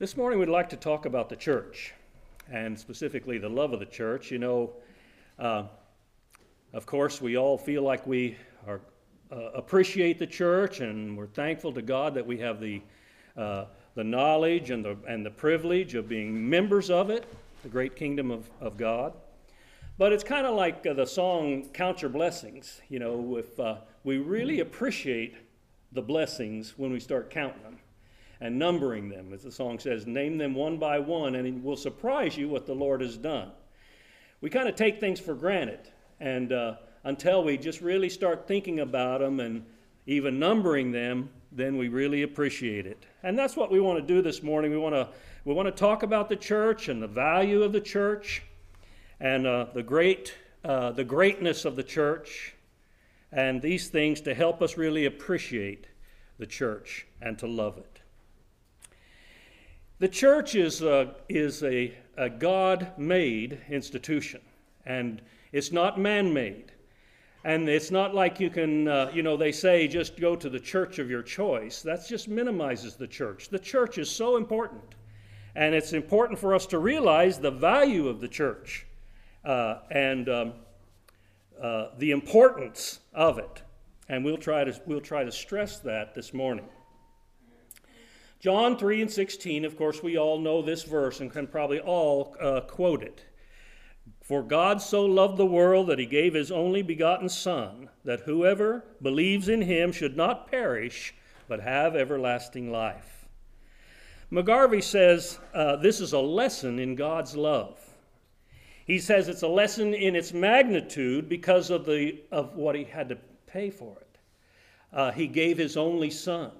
This 0.00 0.16
morning, 0.16 0.40
we'd 0.40 0.48
like 0.48 0.70
to 0.70 0.76
talk 0.76 1.06
about 1.06 1.28
the 1.28 1.36
church 1.36 1.94
and 2.50 2.76
specifically 2.76 3.38
the 3.38 3.48
love 3.48 3.72
of 3.72 3.78
the 3.78 3.86
church. 3.86 4.28
You 4.32 4.40
know, 4.40 4.72
uh, 5.38 5.66
of 6.72 6.84
course, 6.84 7.22
we 7.22 7.36
all 7.36 7.56
feel 7.56 7.84
like 7.84 8.04
we 8.04 8.36
are, 8.66 8.80
uh, 9.30 9.52
appreciate 9.54 10.18
the 10.18 10.26
church 10.26 10.80
and 10.80 11.16
we're 11.16 11.28
thankful 11.28 11.72
to 11.74 11.80
God 11.80 12.12
that 12.14 12.26
we 12.26 12.38
have 12.38 12.60
the, 12.60 12.82
uh, 13.36 13.66
the 13.94 14.02
knowledge 14.02 14.70
and 14.70 14.84
the, 14.84 14.96
and 15.06 15.24
the 15.24 15.30
privilege 15.30 15.94
of 15.94 16.08
being 16.08 16.50
members 16.50 16.90
of 16.90 17.08
it, 17.08 17.24
the 17.62 17.68
great 17.68 17.94
kingdom 17.94 18.32
of, 18.32 18.50
of 18.60 18.76
God. 18.76 19.12
But 19.96 20.12
it's 20.12 20.24
kind 20.24 20.44
of 20.44 20.56
like 20.56 20.84
uh, 20.84 20.94
the 20.94 21.06
song 21.06 21.68
Count 21.72 22.02
Your 22.02 22.08
Blessings. 22.08 22.80
You 22.88 22.98
know, 22.98 23.36
if 23.36 23.60
uh, 23.60 23.76
we 24.02 24.18
really 24.18 24.58
appreciate 24.58 25.36
the 25.92 26.02
blessings 26.02 26.76
when 26.76 26.92
we 26.92 26.98
start 26.98 27.30
counting 27.30 27.62
them 27.62 27.78
and 28.44 28.58
numbering 28.58 29.08
them. 29.08 29.32
As 29.32 29.42
the 29.42 29.50
song 29.50 29.78
says, 29.78 30.06
name 30.06 30.36
them 30.36 30.54
one 30.54 30.76
by 30.76 30.98
one, 30.98 31.36
and 31.36 31.48
it 31.48 31.62
will 31.62 31.78
surprise 31.78 32.36
you 32.36 32.46
what 32.46 32.66
the 32.66 32.74
Lord 32.74 33.00
has 33.00 33.16
done. 33.16 33.50
We 34.42 34.50
kind 34.50 34.68
of 34.68 34.76
take 34.76 35.00
things 35.00 35.18
for 35.18 35.34
granted, 35.34 35.80
and 36.20 36.52
uh, 36.52 36.74
until 37.04 37.42
we 37.42 37.56
just 37.56 37.80
really 37.80 38.10
start 38.10 38.46
thinking 38.46 38.80
about 38.80 39.20
them 39.20 39.40
and 39.40 39.64
even 40.06 40.38
numbering 40.38 40.92
them, 40.92 41.30
then 41.52 41.78
we 41.78 41.88
really 41.88 42.22
appreciate 42.22 42.86
it. 42.86 43.06
And 43.22 43.38
that's 43.38 43.56
what 43.56 43.72
we 43.72 43.80
want 43.80 44.06
to 44.06 44.14
do 44.14 44.20
this 44.20 44.42
morning. 44.42 44.70
We 44.70 44.76
want 44.76 44.94
to 44.94 45.08
we 45.46 45.54
want 45.54 45.66
to 45.66 45.72
talk 45.72 46.02
about 46.02 46.28
the 46.28 46.36
church 46.36 46.88
and 46.88 47.02
the 47.02 47.06
value 47.06 47.62
of 47.62 47.72
the 47.72 47.80
church 47.80 48.42
and 49.20 49.46
uh, 49.46 49.66
the 49.72 49.82
great 49.82 50.34
uh, 50.66 50.92
the 50.92 51.04
greatness 51.04 51.64
of 51.64 51.76
the 51.76 51.82
church 51.82 52.54
and 53.32 53.62
these 53.62 53.88
things 53.88 54.20
to 54.20 54.34
help 54.34 54.60
us 54.60 54.76
really 54.76 55.06
appreciate 55.06 55.86
the 56.38 56.46
church 56.46 57.06
and 57.22 57.38
to 57.38 57.46
love 57.46 57.78
it. 57.78 57.93
The 60.00 60.08
church 60.08 60.54
is 60.54 60.82
a, 60.82 61.14
is 61.28 61.62
a, 61.62 61.94
a 62.16 62.28
God 62.28 62.92
made 62.98 63.60
institution, 63.70 64.40
and 64.84 65.22
it's 65.52 65.70
not 65.70 66.00
man 66.00 66.32
made. 66.32 66.72
And 67.44 67.68
it's 67.68 67.90
not 67.90 68.14
like 68.14 68.40
you 68.40 68.48
can, 68.48 68.88
uh, 68.88 69.10
you 69.14 69.22
know, 69.22 69.36
they 69.36 69.52
say 69.52 69.86
just 69.86 70.18
go 70.18 70.34
to 70.34 70.48
the 70.48 70.58
church 70.58 70.98
of 70.98 71.10
your 71.10 71.22
choice. 71.22 71.82
That 71.82 72.06
just 72.08 72.26
minimizes 72.26 72.96
the 72.96 73.06
church. 73.06 73.50
The 73.50 73.58
church 73.58 73.98
is 73.98 74.10
so 74.10 74.36
important. 74.36 74.82
And 75.54 75.74
it's 75.74 75.92
important 75.92 76.38
for 76.38 76.54
us 76.54 76.66
to 76.66 76.78
realize 76.78 77.38
the 77.38 77.50
value 77.50 78.08
of 78.08 78.20
the 78.20 78.28
church 78.28 78.86
uh, 79.44 79.80
and 79.90 80.28
um, 80.28 80.52
uh, 81.62 81.88
the 81.98 82.12
importance 82.12 83.00
of 83.12 83.38
it. 83.38 83.62
And 84.08 84.24
we'll 84.24 84.38
try, 84.38 84.64
to, 84.64 84.80
we'll 84.86 85.00
try 85.00 85.22
to 85.22 85.30
stress 85.30 85.78
that 85.80 86.14
this 86.14 86.32
morning. 86.32 86.66
John 88.44 88.76
3 88.76 89.00
and 89.00 89.10
16, 89.10 89.64
of 89.64 89.74
course, 89.74 90.02
we 90.02 90.18
all 90.18 90.38
know 90.38 90.60
this 90.60 90.82
verse 90.82 91.20
and 91.20 91.32
can 91.32 91.46
probably 91.46 91.80
all 91.80 92.36
uh, 92.38 92.60
quote 92.60 93.02
it. 93.02 93.24
For 94.20 94.42
God 94.42 94.82
so 94.82 95.06
loved 95.06 95.38
the 95.38 95.46
world 95.46 95.86
that 95.86 95.98
he 95.98 96.04
gave 96.04 96.34
his 96.34 96.52
only 96.52 96.82
begotten 96.82 97.30
Son, 97.30 97.88
that 98.04 98.20
whoever 98.20 98.84
believes 99.00 99.48
in 99.48 99.62
him 99.62 99.92
should 99.92 100.14
not 100.14 100.50
perish, 100.50 101.14
but 101.48 101.60
have 101.60 101.96
everlasting 101.96 102.70
life. 102.70 103.26
McGarvey 104.30 104.82
says 104.82 105.38
uh, 105.54 105.76
this 105.76 105.98
is 105.98 106.12
a 106.12 106.20
lesson 106.20 106.78
in 106.78 106.96
God's 106.96 107.34
love. 107.34 107.80
He 108.84 108.98
says 108.98 109.28
it's 109.28 109.40
a 109.40 109.48
lesson 109.48 109.94
in 109.94 110.14
its 110.14 110.34
magnitude 110.34 111.30
because 111.30 111.70
of, 111.70 111.86
the, 111.86 112.20
of 112.30 112.56
what 112.56 112.74
he 112.74 112.84
had 112.84 113.08
to 113.08 113.16
pay 113.46 113.70
for 113.70 113.96
it. 114.02 114.18
Uh, 114.92 115.12
he 115.12 115.28
gave 115.28 115.56
his 115.56 115.78
only 115.78 116.10
Son. 116.10 116.52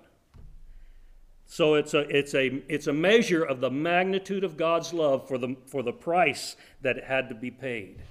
So 1.54 1.74
it's 1.74 1.94
a, 1.94 2.00
it's, 2.08 2.34
a, 2.34 2.64
it's 2.68 2.88
a 2.88 2.92
measure 2.92 3.44
of 3.44 3.60
the 3.60 3.70
magnitude 3.70 4.42
of 4.42 4.56
God's 4.56 4.92
love 4.92 5.28
for 5.28 5.38
the, 5.38 5.54
for 5.66 5.84
the 5.84 5.92
price 5.92 6.56
that 6.82 7.04
had 7.04 7.28
to 7.28 7.34
be 7.36 7.52
paid. 7.52 8.02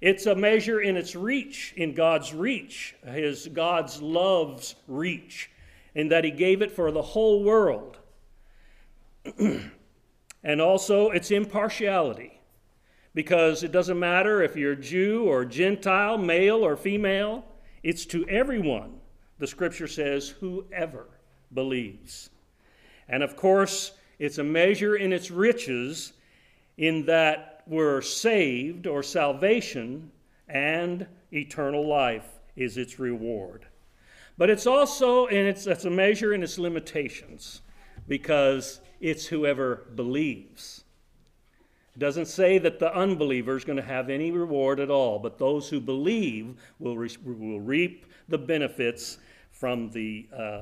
It's 0.00 0.26
a 0.26 0.34
measure 0.34 0.80
in 0.80 0.96
its 0.96 1.14
reach, 1.14 1.72
in 1.76 1.94
God's 1.94 2.34
reach, 2.34 2.96
his 3.06 3.46
God's 3.46 4.02
love's 4.02 4.74
reach, 4.88 5.52
in 5.94 6.08
that 6.08 6.24
he 6.24 6.32
gave 6.32 6.62
it 6.62 6.72
for 6.72 6.90
the 6.90 7.00
whole 7.00 7.44
world. 7.44 7.96
and 9.38 10.60
also 10.60 11.10
its 11.10 11.30
impartiality, 11.30 12.40
because 13.14 13.62
it 13.62 13.70
doesn't 13.70 14.00
matter 14.00 14.42
if 14.42 14.56
you're 14.56 14.74
Jew 14.74 15.26
or 15.26 15.44
Gentile, 15.44 16.18
male 16.18 16.66
or 16.66 16.76
female, 16.76 17.44
it's 17.84 18.04
to 18.06 18.26
everyone, 18.26 18.94
the 19.38 19.46
scripture 19.46 19.86
says, 19.86 20.30
whoever 20.40 21.06
believes. 21.54 22.30
And 23.10 23.24
of 23.24 23.36
course, 23.36 23.92
it's 24.20 24.38
a 24.38 24.44
measure 24.44 24.94
in 24.94 25.12
its 25.12 25.30
riches 25.30 26.12
in 26.78 27.04
that 27.06 27.64
we're 27.66 28.00
saved 28.00 28.86
or 28.86 29.02
salvation 29.02 30.12
and 30.48 31.06
eternal 31.32 31.86
life 31.86 32.38
is 32.56 32.76
its 32.76 32.98
reward. 32.98 33.66
But 34.38 34.48
it's 34.48 34.66
also, 34.66 35.26
and 35.26 35.48
it's, 35.48 35.66
it's 35.66 35.84
a 35.84 35.90
measure 35.90 36.32
in 36.32 36.42
its 36.42 36.58
limitations 36.58 37.62
because 38.06 38.80
it's 39.00 39.26
whoever 39.26 39.86
believes. 39.96 40.84
It 41.96 41.98
doesn't 41.98 42.26
say 42.26 42.58
that 42.58 42.78
the 42.78 42.94
unbeliever 42.94 43.56
is 43.56 43.64
going 43.64 43.76
to 43.76 43.82
have 43.82 44.08
any 44.08 44.30
reward 44.30 44.78
at 44.78 44.90
all, 44.90 45.18
but 45.18 45.36
those 45.36 45.68
who 45.68 45.80
believe 45.80 46.54
will, 46.78 46.96
re- 46.96 47.16
will 47.24 47.60
reap 47.60 48.06
the 48.28 48.38
benefits 48.38 49.18
from 49.50 49.90
the 49.90 50.28
uh, 50.34 50.60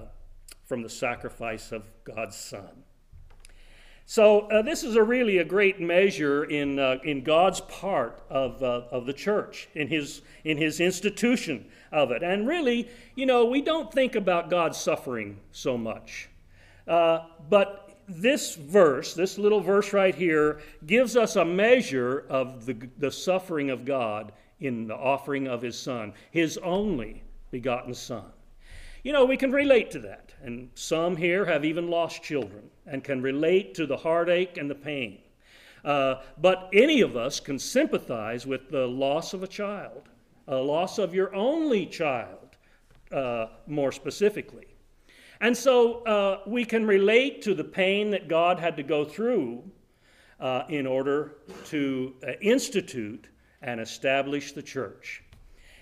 from 0.68 0.82
the 0.82 0.88
sacrifice 0.88 1.72
of 1.72 1.82
God's 2.04 2.36
Son. 2.36 2.84
So, 4.04 4.42
uh, 4.48 4.62
this 4.62 4.84
is 4.84 4.96
a 4.96 5.02
really 5.02 5.38
a 5.38 5.44
great 5.44 5.80
measure 5.80 6.44
in, 6.44 6.78
uh, 6.78 6.96
in 7.04 7.24
God's 7.24 7.60
part 7.62 8.22
of, 8.30 8.62
uh, 8.62 8.82
of 8.90 9.06
the 9.06 9.12
church, 9.12 9.68
in 9.74 9.88
his, 9.88 10.22
in 10.44 10.56
his 10.56 10.80
institution 10.80 11.66
of 11.90 12.10
it. 12.10 12.22
And 12.22 12.46
really, 12.46 12.88
you 13.16 13.26
know, 13.26 13.44
we 13.44 13.60
don't 13.60 13.92
think 13.92 14.14
about 14.14 14.48
God's 14.48 14.78
suffering 14.78 15.40
so 15.52 15.76
much. 15.76 16.28
Uh, 16.86 17.26
but 17.50 17.98
this 18.08 18.54
verse, 18.54 19.12
this 19.12 19.36
little 19.36 19.60
verse 19.60 19.92
right 19.92 20.14
here, 20.14 20.60
gives 20.86 21.16
us 21.16 21.36
a 21.36 21.44
measure 21.44 22.24
of 22.30 22.64
the, 22.64 22.88
the 22.98 23.10
suffering 23.10 23.68
of 23.68 23.84
God 23.84 24.32
in 24.60 24.86
the 24.86 24.96
offering 24.96 25.48
of 25.48 25.60
his 25.60 25.78
Son, 25.78 26.14
his 26.30 26.56
only 26.58 27.22
begotten 27.50 27.92
Son. 27.92 28.24
You 29.02 29.12
know, 29.12 29.24
we 29.24 29.36
can 29.36 29.52
relate 29.52 29.90
to 29.92 29.98
that. 30.00 30.34
And 30.42 30.70
some 30.74 31.16
here 31.16 31.44
have 31.44 31.64
even 31.64 31.88
lost 31.88 32.22
children 32.22 32.70
and 32.86 33.04
can 33.04 33.22
relate 33.22 33.74
to 33.74 33.86
the 33.86 33.96
heartache 33.96 34.56
and 34.56 34.70
the 34.70 34.74
pain. 34.74 35.18
Uh, 35.84 36.16
but 36.38 36.68
any 36.72 37.00
of 37.00 37.16
us 37.16 37.40
can 37.40 37.58
sympathize 37.58 38.46
with 38.46 38.70
the 38.70 38.86
loss 38.86 39.32
of 39.34 39.42
a 39.42 39.46
child, 39.46 40.08
a 40.48 40.56
loss 40.56 40.98
of 40.98 41.14
your 41.14 41.34
only 41.34 41.86
child, 41.86 42.56
uh, 43.12 43.46
more 43.66 43.92
specifically. 43.92 44.66
And 45.40 45.56
so 45.56 46.02
uh, 46.02 46.40
we 46.46 46.64
can 46.64 46.84
relate 46.84 47.42
to 47.42 47.54
the 47.54 47.64
pain 47.64 48.10
that 48.10 48.28
God 48.28 48.58
had 48.58 48.76
to 48.76 48.82
go 48.82 49.04
through 49.04 49.62
uh, 50.40 50.64
in 50.68 50.86
order 50.86 51.36
to 51.66 52.14
uh, 52.26 52.32
institute 52.40 53.28
and 53.62 53.80
establish 53.80 54.52
the 54.52 54.62
church. 54.62 55.22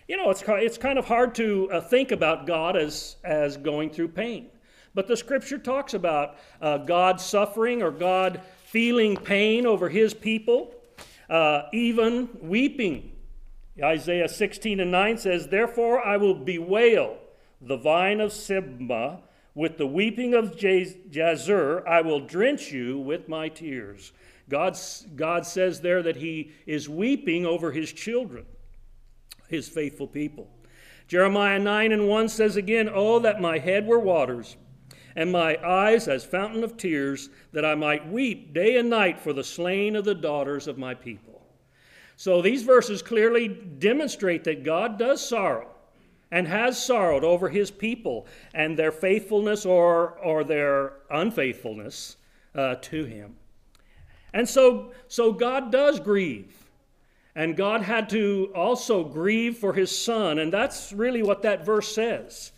You 0.08 0.16
know, 0.16 0.30
it's, 0.30 0.44
it's 0.46 0.78
kind 0.78 1.00
of 1.00 1.06
hard 1.06 1.34
to 1.34 1.68
uh, 1.72 1.80
think 1.80 2.12
about 2.12 2.46
God 2.46 2.76
as, 2.76 3.16
as 3.24 3.56
going 3.56 3.90
through 3.90 4.08
pain. 4.08 4.46
But 4.94 5.08
the 5.08 5.16
scripture 5.16 5.58
talks 5.58 5.94
about 5.94 6.36
uh, 6.60 6.78
God 6.78 7.20
suffering 7.20 7.82
or 7.82 7.90
God 7.90 8.40
feeling 8.66 9.16
pain 9.16 9.66
over 9.66 9.88
his 9.88 10.14
people, 10.14 10.74
uh, 11.28 11.62
even 11.72 12.28
weeping. 12.40 13.12
Isaiah 13.82 14.28
16 14.28 14.78
and 14.78 14.92
9 14.92 15.18
says, 15.18 15.48
Therefore 15.48 16.00
I 16.00 16.18
will 16.18 16.34
bewail 16.34 17.18
the 17.60 17.76
vine 17.76 18.20
of 18.20 18.30
Sibmah 18.30 19.18
with 19.56 19.76
the 19.76 19.86
weeping 19.86 20.34
of 20.34 20.56
Jazer, 20.56 21.86
I 21.86 22.02
will 22.02 22.20
drench 22.20 22.70
you 22.70 22.98
with 22.98 23.28
my 23.28 23.48
tears. 23.48 24.12
God's, 24.48 25.06
God 25.16 25.46
says 25.46 25.80
there 25.80 26.02
that 26.02 26.16
he 26.16 26.52
is 26.66 26.88
weeping 26.88 27.44
over 27.44 27.72
his 27.72 27.92
children 27.92 28.46
his 29.48 29.68
faithful 29.68 30.06
people. 30.06 30.48
Jeremiah 31.08 31.58
9 31.58 31.92
and 31.92 32.08
1 32.08 32.28
says 32.28 32.56
again, 32.56 32.90
Oh, 32.92 33.18
that 33.20 33.40
my 33.40 33.58
head 33.58 33.86
were 33.86 33.98
waters, 33.98 34.56
and 35.14 35.30
my 35.30 35.56
eyes 35.64 36.08
as 36.08 36.24
fountain 36.24 36.64
of 36.64 36.76
tears, 36.76 37.28
that 37.52 37.64
I 37.64 37.74
might 37.74 38.10
weep 38.10 38.52
day 38.52 38.76
and 38.76 38.90
night 38.90 39.18
for 39.20 39.32
the 39.32 39.44
slain 39.44 39.94
of 39.94 40.04
the 40.04 40.14
daughters 40.14 40.66
of 40.66 40.78
my 40.78 40.94
people. 40.94 41.46
So 42.16 42.42
these 42.42 42.62
verses 42.62 43.02
clearly 43.02 43.46
demonstrate 43.48 44.44
that 44.44 44.64
God 44.64 44.98
does 44.98 45.26
sorrow 45.26 45.68
and 46.32 46.48
has 46.48 46.82
sorrowed 46.82 47.24
over 47.24 47.48
his 47.48 47.70
people 47.70 48.26
and 48.54 48.76
their 48.76 48.90
faithfulness 48.90 49.64
or, 49.64 50.18
or 50.18 50.42
their 50.42 50.94
unfaithfulness 51.10 52.16
uh, 52.54 52.76
to 52.76 53.04
him. 53.04 53.36
And 54.32 54.48
so, 54.48 54.92
so 55.08 55.32
God 55.32 55.70
does 55.70 56.00
grieve 56.00 56.65
and 57.36 57.54
God 57.54 57.82
had 57.82 58.08
to 58.08 58.50
also 58.54 59.04
grieve 59.04 59.58
for 59.58 59.74
his 59.74 59.96
son. 59.96 60.38
And 60.38 60.50
that's 60.50 60.90
really 60.90 61.22
what 61.22 61.42
that 61.42 61.66
verse 61.66 61.94
says. 61.94 62.50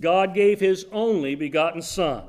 God 0.00 0.32
gave 0.34 0.58
his 0.58 0.86
only 0.90 1.34
begotten 1.34 1.82
son. 1.82 2.24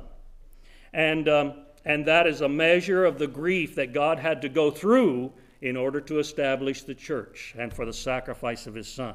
And, 0.92 1.26
um, 1.26 1.54
and 1.86 2.04
that 2.06 2.26
is 2.26 2.42
a 2.42 2.48
measure 2.48 3.06
of 3.06 3.18
the 3.18 3.26
grief 3.26 3.76
that 3.76 3.94
God 3.94 4.18
had 4.18 4.42
to 4.42 4.50
go 4.50 4.70
through 4.70 5.32
in 5.62 5.74
order 5.74 6.02
to 6.02 6.18
establish 6.18 6.82
the 6.82 6.94
church 6.94 7.54
and 7.58 7.72
for 7.72 7.86
the 7.86 7.94
sacrifice 7.94 8.66
of 8.66 8.74
his 8.74 8.86
son. 8.86 9.14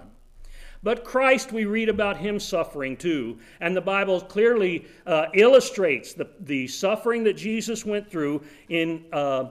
But 0.81 1.03
Christ, 1.03 1.51
we 1.51 1.65
read 1.65 1.87
about 1.87 2.17
him 2.17 2.39
suffering 2.39 2.97
too. 2.97 3.37
And 3.59 3.77
the 3.77 3.81
Bible 3.81 4.19
clearly 4.19 4.87
uh, 5.05 5.27
illustrates 5.35 6.13
the, 6.13 6.27
the 6.39 6.67
suffering 6.67 7.25
that 7.25 7.37
Jesus 7.37 7.85
went 7.85 8.09
through 8.09 8.41
in, 8.69 9.05
uh, 9.13 9.49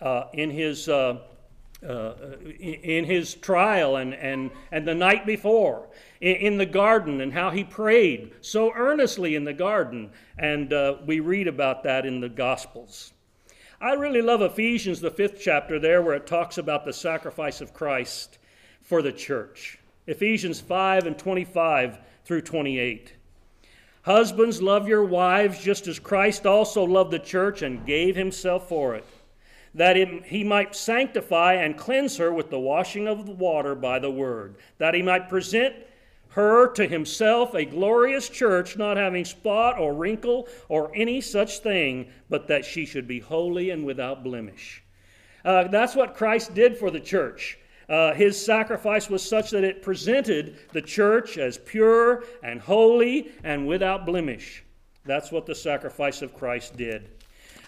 uh, 0.00 0.24
in, 0.32 0.50
his, 0.50 0.88
uh, 1.86 2.12
in 2.58 3.04
his 3.04 3.34
trial 3.34 3.96
and, 3.96 4.14
and, 4.14 4.50
and 4.70 4.86
the 4.86 4.94
night 4.94 5.24
before 5.24 5.88
in, 6.20 6.36
in, 6.36 6.58
the 6.58 6.66
garden 6.66 7.20
and 7.20 7.32
how 7.32 7.50
he 7.50 7.64
prayed 7.64 8.32
so 8.42 8.72
earnestly 8.74 9.34
in 9.34 9.44
the 9.44 9.52
garden. 9.52 10.10
And 10.38 10.72
uh, 10.72 10.96
we 11.06 11.20
read 11.20 11.48
about 11.48 11.82
that 11.84 12.04
in 12.04 12.20
the 12.20 12.28
Gospels. 12.28 13.12
I 13.80 13.94
really 13.94 14.20
love 14.20 14.42
Ephesians, 14.42 15.00
the 15.00 15.10
fifth 15.10 15.40
chapter, 15.40 15.78
there 15.78 16.02
where 16.02 16.14
it 16.14 16.26
talks 16.26 16.58
about 16.58 16.84
the 16.84 16.92
sacrifice 16.92 17.62
of 17.62 17.72
Christ 17.72 18.38
for 18.82 19.00
the 19.00 19.12
church. 19.12 19.78
Ephesians 20.06 20.60
5 20.60 21.06
and 21.06 21.18
25 21.18 21.98
through 22.24 22.42
28. 22.42 23.14
Husbands, 24.02 24.60
love 24.60 24.88
your 24.88 25.04
wives 25.04 25.62
just 25.62 25.86
as 25.86 25.98
Christ 25.98 26.44
also 26.44 26.84
loved 26.84 27.10
the 27.10 27.18
church 27.18 27.62
and 27.62 27.86
gave 27.86 28.16
himself 28.16 28.68
for 28.68 28.94
it, 28.94 29.04
that 29.74 29.96
he 30.24 30.42
might 30.42 30.74
sanctify 30.74 31.54
and 31.54 31.76
cleanse 31.76 32.16
her 32.16 32.32
with 32.32 32.50
the 32.50 32.58
washing 32.58 33.06
of 33.06 33.26
the 33.26 33.32
water 33.32 33.74
by 33.74 33.98
the 33.98 34.10
word, 34.10 34.56
that 34.78 34.94
he 34.94 35.02
might 35.02 35.28
present 35.28 35.74
her 36.30 36.72
to 36.72 36.86
himself 36.86 37.54
a 37.54 37.64
glorious 37.64 38.28
church, 38.28 38.76
not 38.76 38.96
having 38.96 39.24
spot 39.24 39.78
or 39.78 39.92
wrinkle 39.94 40.48
or 40.68 40.90
any 40.94 41.20
such 41.20 41.58
thing, 41.58 42.08
but 42.28 42.46
that 42.46 42.64
she 42.64 42.86
should 42.86 43.06
be 43.06 43.18
holy 43.18 43.70
and 43.70 43.84
without 43.84 44.22
blemish. 44.22 44.82
Uh, 45.44 45.64
that's 45.68 45.96
what 45.96 46.14
Christ 46.14 46.54
did 46.54 46.76
for 46.76 46.90
the 46.90 47.00
church. 47.00 47.58
Uh, 47.88 48.14
his 48.14 48.44
sacrifice 48.44 49.10
was 49.10 49.28
such 49.28 49.50
that 49.50 49.64
it 49.64 49.82
presented 49.82 50.58
the 50.72 50.82
church 50.82 51.38
as 51.38 51.58
pure 51.58 52.22
and 52.44 52.60
holy 52.60 53.32
and 53.42 53.66
without 53.66 54.06
blemish. 54.06 54.62
That's 55.04 55.32
what 55.32 55.46
the 55.46 55.54
sacrifice 55.54 56.22
of 56.22 56.34
Christ 56.34 56.76
did. 56.76 57.08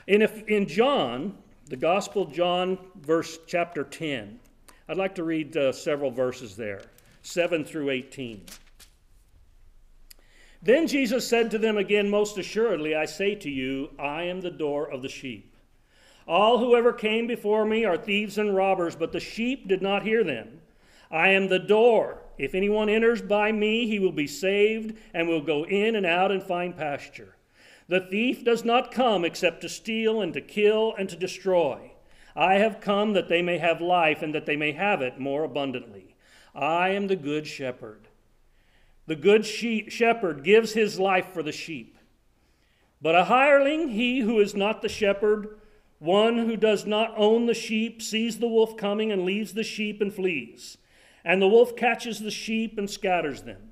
In, 0.07 0.23
in 0.47 0.67
John, 0.67 1.37
the 1.73 1.79
Gospel 1.79 2.27
John, 2.27 2.77
verse 3.01 3.39
chapter 3.47 3.83
10, 3.83 4.39
I'd 4.91 4.99
like 4.99 5.15
to 5.15 5.25
read 5.25 5.57
uh, 5.57 5.73
several 5.73 6.11
verses 6.11 6.55
there, 6.55 6.83
7 7.23 7.65
through 7.65 7.89
18. 7.89 8.45
Then 10.61 10.87
Jesus 10.87 11.27
said 11.27 11.51
to 11.51 11.57
them 11.57 11.79
again, 11.79 12.11
Most 12.11 12.37
assuredly, 12.37 12.95
I 12.95 13.07
say 13.07 13.37
to 13.37 13.49
you, 13.49 13.89
I 13.99 14.25
am 14.25 14.43
the 14.43 14.51
door 14.51 14.91
of 14.91 15.01
the 15.01 15.09
sheep. 15.09 15.57
All 16.29 16.59
who 16.59 16.77
ever 16.77 16.93
came 16.93 17.27
before 17.27 17.65
me 17.65 17.87
are 17.87 17.97
thieves 17.97 18.37
and 18.37 18.55
robbers, 18.55 18.95
but 18.95 19.13
the 19.13 19.19
sheep 19.19 19.67
did 19.67 19.81
not 19.81 20.03
hear 20.03 20.23
them. 20.23 20.61
I 21.11 21.29
am 21.29 21.49
the 21.49 21.59
door. 21.59 22.19
If 22.37 22.55
anyone 22.55 22.91
enters 22.91 23.23
by 23.23 23.51
me, 23.51 23.87
he 23.87 23.99
will 23.99 24.13
be 24.13 24.27
saved 24.27 24.99
and 25.15 25.27
will 25.27 25.41
go 25.41 25.65
in 25.65 25.97
and 25.97 26.05
out 26.05 26.33
and 26.33 26.43
find 26.43 26.77
pasture. 26.77 27.35
The 27.93 28.01
thief 28.01 28.43
does 28.43 28.65
not 28.65 28.91
come 28.91 29.23
except 29.23 29.61
to 29.61 29.69
steal 29.69 30.23
and 30.23 30.33
to 30.33 30.41
kill 30.41 30.95
and 30.97 31.11
to 31.11 31.15
destroy. 31.15 31.93
I 32.35 32.55
have 32.55 32.81
come 32.81 33.13
that 33.13 33.29
they 33.29 33.43
may 33.43 33.59
have 33.59 33.83
life 33.83 34.23
and 34.23 34.35
that 34.35 34.47
they 34.47 34.57
may 34.57 34.73
have 34.73 35.03
it 35.03 35.21
more 35.21 35.45
abundantly. 35.45 36.17
I 36.55 36.89
am 36.89 37.09
the 37.09 37.17
good 37.17 37.47
shepherd. 37.47 38.09
The 39.07 39.15
good 39.15 39.45
shepherd 39.45 40.43
gives 40.43 40.73
his 40.73 40.99
life 40.99 41.35
for 41.35 41.43
the 41.43 41.53
sheep. 41.53 41.99
But 43.03 43.15
a 43.15 43.25
hireling, 43.25 43.91
he 43.91 44.21
who 44.21 44.41
is 44.41 44.55
not 44.55 44.81
the 44.81 44.89
shepherd, 44.89 45.61
one 45.99 46.39
who 46.39 46.57
does 46.57 46.87
not 46.87 47.13
own 47.19 47.45
the 47.45 47.53
sheep 47.53 48.01
sees 48.01 48.39
the 48.39 48.49
wolf 48.49 48.75
coming 48.75 49.13
and 49.13 49.27
leaves 49.27 49.53
the 49.53 49.63
sheep 49.63 50.01
and 50.01 50.15
flees. 50.15 50.79
And 51.27 51.43
the 51.43 51.49
wolf 51.49 51.77
catches 51.77 52.21
the 52.21 52.31
sheep 52.31 52.79
and 52.79 52.89
scatters 52.89 53.43
them. 53.43 53.72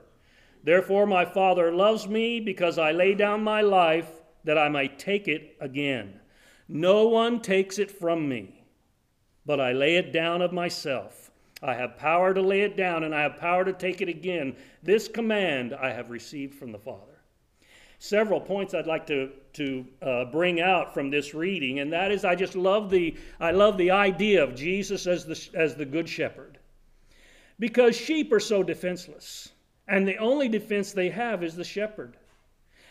Therefore 0.63 1.05
my 1.05 1.25
Father 1.25 1.71
loves 1.71 2.07
me, 2.07 2.39
because 2.39 2.77
I 2.77 2.91
lay 2.91 3.13
down 3.15 3.43
my 3.43 3.61
life 3.61 4.09
that 4.43 4.57
I 4.57 4.69
might 4.69 4.99
take 4.99 5.27
it 5.27 5.55
again. 5.59 6.19
No 6.67 7.07
one 7.07 7.41
takes 7.41 7.79
it 7.79 7.91
from 7.91 8.27
me, 8.27 8.63
but 9.45 9.59
I 9.59 9.71
lay 9.71 9.97
it 9.97 10.13
down 10.13 10.41
of 10.41 10.53
myself. 10.53 11.31
I 11.63 11.73
have 11.75 11.97
power 11.97 12.33
to 12.33 12.41
lay 12.41 12.61
it 12.61 12.75
down, 12.75 13.03
and 13.03 13.13
I 13.13 13.21
have 13.21 13.37
power 13.37 13.63
to 13.65 13.73
take 13.73 14.01
it 14.01 14.09
again. 14.09 14.55
This 14.81 15.07
command 15.07 15.73
I 15.73 15.91
have 15.91 16.09
received 16.09 16.55
from 16.55 16.71
the 16.71 16.79
Father 16.79 17.11
several 18.01 18.41
points 18.41 18.73
I'd 18.73 18.87
like 18.87 19.05
to, 19.07 19.29
to 19.53 19.85
uh, 20.01 20.25
bring 20.25 20.59
out 20.59 20.91
from 20.91 21.11
this 21.11 21.35
reading, 21.35 21.79
and 21.79 21.93
that 21.93 22.11
is 22.11 22.25
I 22.25 22.33
just 22.33 22.55
love 22.55 22.89
the, 22.89 23.15
I 23.39 23.51
love 23.51 23.77
the 23.77 23.91
idea 23.91 24.43
of 24.43 24.55
Jesus 24.55 25.05
as 25.05 25.23
the, 25.23 25.49
as 25.53 25.75
the 25.75 25.85
good 25.85 26.09
shepherd. 26.09 26.57
Because 27.59 27.95
sheep 27.95 28.33
are 28.33 28.39
so 28.39 28.63
defenseless, 28.63 29.49
and 29.91 30.07
the 30.07 30.17
only 30.17 30.47
defense 30.47 30.93
they 30.93 31.09
have 31.09 31.43
is 31.43 31.53
the 31.53 31.65
shepherd. 31.65 32.15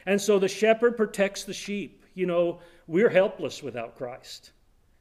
And 0.04 0.20
so 0.20 0.38
the 0.38 0.48
shepherd 0.48 0.98
protects 0.98 1.44
the 1.44 1.54
sheep. 1.54 2.04
You 2.12 2.26
know, 2.26 2.60
we're 2.86 3.08
helpless 3.08 3.62
without 3.62 3.96
Christ. 3.96 4.52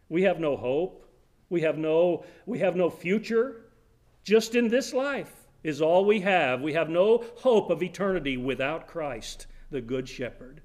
We 0.08 0.24
have 0.24 0.40
no 0.40 0.56
hope. 0.56 1.06
We 1.50 1.60
have 1.62 1.78
no, 1.78 2.24
we 2.46 2.60
have 2.60 2.78
no 2.78 2.90
future. 2.90 3.66
Just 4.24 4.56
in 4.56 4.70
this 4.70 4.94
life 4.94 5.34
is 5.62 5.82
all 5.82 6.06
we 6.06 6.22
have. 6.22 6.62
We 6.62 6.72
have 6.72 6.90
no 6.90 7.26
hope 7.36 7.70
of 7.70 7.84
eternity 7.84 8.38
without 8.38 8.88
Christ 8.88 9.48
the 9.70 9.82
Good 9.82 10.08
Shepherd. 10.08 10.62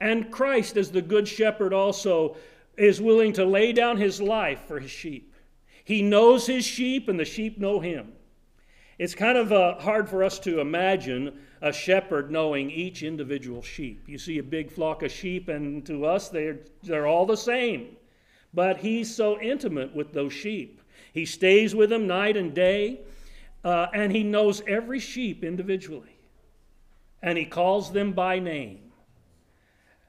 And 0.00 0.30
Christ, 0.30 0.76
as 0.76 0.90
the 0.90 1.00
Good 1.00 1.26
Shepherd, 1.26 1.72
also 1.72 2.36
is 2.76 3.00
willing 3.00 3.32
to 3.34 3.46
lay 3.46 3.72
down 3.72 3.96
his 3.96 4.20
life 4.20 4.60
for 4.68 4.80
his 4.80 4.90
sheep. 4.90 5.34
He 5.82 6.02
knows 6.02 6.46
his 6.46 6.66
sheep, 6.66 7.08
and 7.08 7.18
the 7.18 7.24
sheep 7.24 7.58
know 7.58 7.80
him. 7.80 8.12
It's 9.02 9.16
kind 9.16 9.36
of 9.36 9.50
uh, 9.50 9.80
hard 9.80 10.08
for 10.08 10.22
us 10.22 10.38
to 10.38 10.60
imagine 10.60 11.36
a 11.60 11.72
shepherd 11.72 12.30
knowing 12.30 12.70
each 12.70 13.02
individual 13.02 13.60
sheep. 13.60 14.04
You 14.06 14.16
see 14.16 14.38
a 14.38 14.44
big 14.44 14.70
flock 14.70 15.02
of 15.02 15.10
sheep, 15.10 15.48
and 15.48 15.84
to 15.86 16.06
us, 16.06 16.28
they're, 16.28 16.60
they're 16.84 17.08
all 17.08 17.26
the 17.26 17.36
same. 17.36 17.96
But 18.54 18.76
he's 18.76 19.12
so 19.12 19.40
intimate 19.40 19.92
with 19.92 20.12
those 20.12 20.32
sheep. 20.32 20.80
He 21.12 21.26
stays 21.26 21.74
with 21.74 21.90
them 21.90 22.06
night 22.06 22.36
and 22.36 22.54
day, 22.54 23.00
uh, 23.64 23.88
and 23.92 24.12
he 24.12 24.22
knows 24.22 24.62
every 24.68 25.00
sheep 25.00 25.42
individually 25.42 26.16
and 27.22 27.36
he 27.36 27.44
calls 27.44 27.92
them 27.92 28.12
by 28.12 28.38
name. 28.38 28.92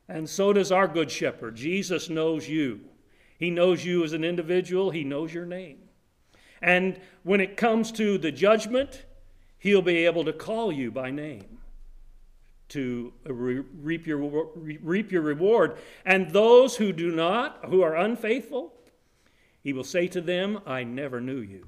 And 0.07 0.29
so 0.29 0.53
does 0.53 0.71
our 0.71 0.87
good 0.87 1.09
shepherd. 1.09 1.55
Jesus 1.55 2.09
knows 2.09 2.47
you. 2.47 2.81
He 3.39 3.49
knows 3.49 3.83
you 3.83 4.03
as 4.03 4.13
an 4.13 4.23
individual, 4.23 4.91
he 4.91 5.03
knows 5.03 5.33
your 5.33 5.45
name. 5.45 5.82
And 6.63 6.99
when 7.23 7.41
it 7.41 7.57
comes 7.57 7.91
to 7.91 8.17
the 8.17 8.31
judgment, 8.31 9.03
he'll 9.59 9.81
be 9.81 10.05
able 10.05 10.23
to 10.23 10.33
call 10.33 10.71
you 10.71 10.89
by 10.91 11.11
name 11.11 11.59
to 12.69 13.13
reap 13.25 14.07
your, 14.07 14.47
reap 14.55 15.11
your 15.11 15.21
reward. 15.21 15.77
And 16.05 16.31
those 16.31 16.77
who 16.77 16.93
do 16.93 17.11
not, 17.11 17.65
who 17.65 17.81
are 17.81 17.95
unfaithful, 17.95 18.73
he 19.61 19.73
will 19.73 19.83
say 19.83 20.07
to 20.07 20.21
them, 20.21 20.59
I 20.65 20.83
never 20.83 21.19
knew 21.19 21.41
you. 21.41 21.67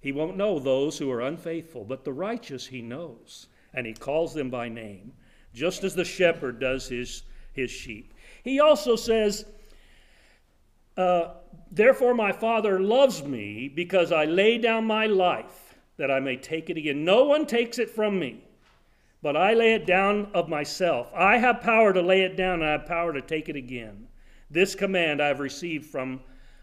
He 0.00 0.12
won't 0.12 0.36
know 0.36 0.58
those 0.58 0.98
who 0.98 1.10
are 1.10 1.22
unfaithful, 1.22 1.84
but 1.84 2.04
the 2.04 2.12
righteous 2.12 2.66
he 2.66 2.82
knows 2.82 3.48
and 3.74 3.86
he 3.86 3.94
calls 3.94 4.34
them 4.34 4.50
by 4.50 4.68
name, 4.68 5.12
just 5.52 5.82
as 5.82 5.94
the 5.94 6.04
shepherd 6.04 6.60
does 6.60 6.88
his, 6.88 7.22
his 7.52 7.70
sheep. 7.70 8.14
He 8.44 8.60
also 8.60 8.96
says, 8.96 9.46
uh, 10.96 11.34
Therefore, 11.70 12.14
my 12.14 12.32
Father 12.32 12.80
loves 12.80 13.22
me 13.24 13.68
because 13.68 14.12
I 14.12 14.24
lay 14.24 14.58
down 14.58 14.86
my 14.86 15.06
life 15.06 15.74
that 15.96 16.10
I 16.10 16.20
may 16.20 16.36
take 16.36 16.70
it 16.70 16.76
again. 16.76 17.04
No 17.04 17.24
one 17.24 17.46
takes 17.46 17.78
it 17.78 17.90
from 17.90 18.18
me, 18.18 18.44
but 19.22 19.36
I 19.36 19.54
lay 19.54 19.74
it 19.74 19.86
down 19.86 20.28
of 20.34 20.48
myself. 20.48 21.10
I 21.14 21.38
have 21.38 21.60
power 21.60 21.92
to 21.92 22.02
lay 22.02 22.22
it 22.22 22.36
down, 22.36 22.60
and 22.60 22.64
I 22.64 22.72
have 22.72 22.86
power 22.86 23.12
to 23.12 23.20
take 23.20 23.48
it 23.48 23.56
again. 23.56 24.06
This 24.50 24.74
command 24.74 25.20
I 25.20 25.28
have 25.28 25.40
received 25.40 25.86
from 25.86 26.20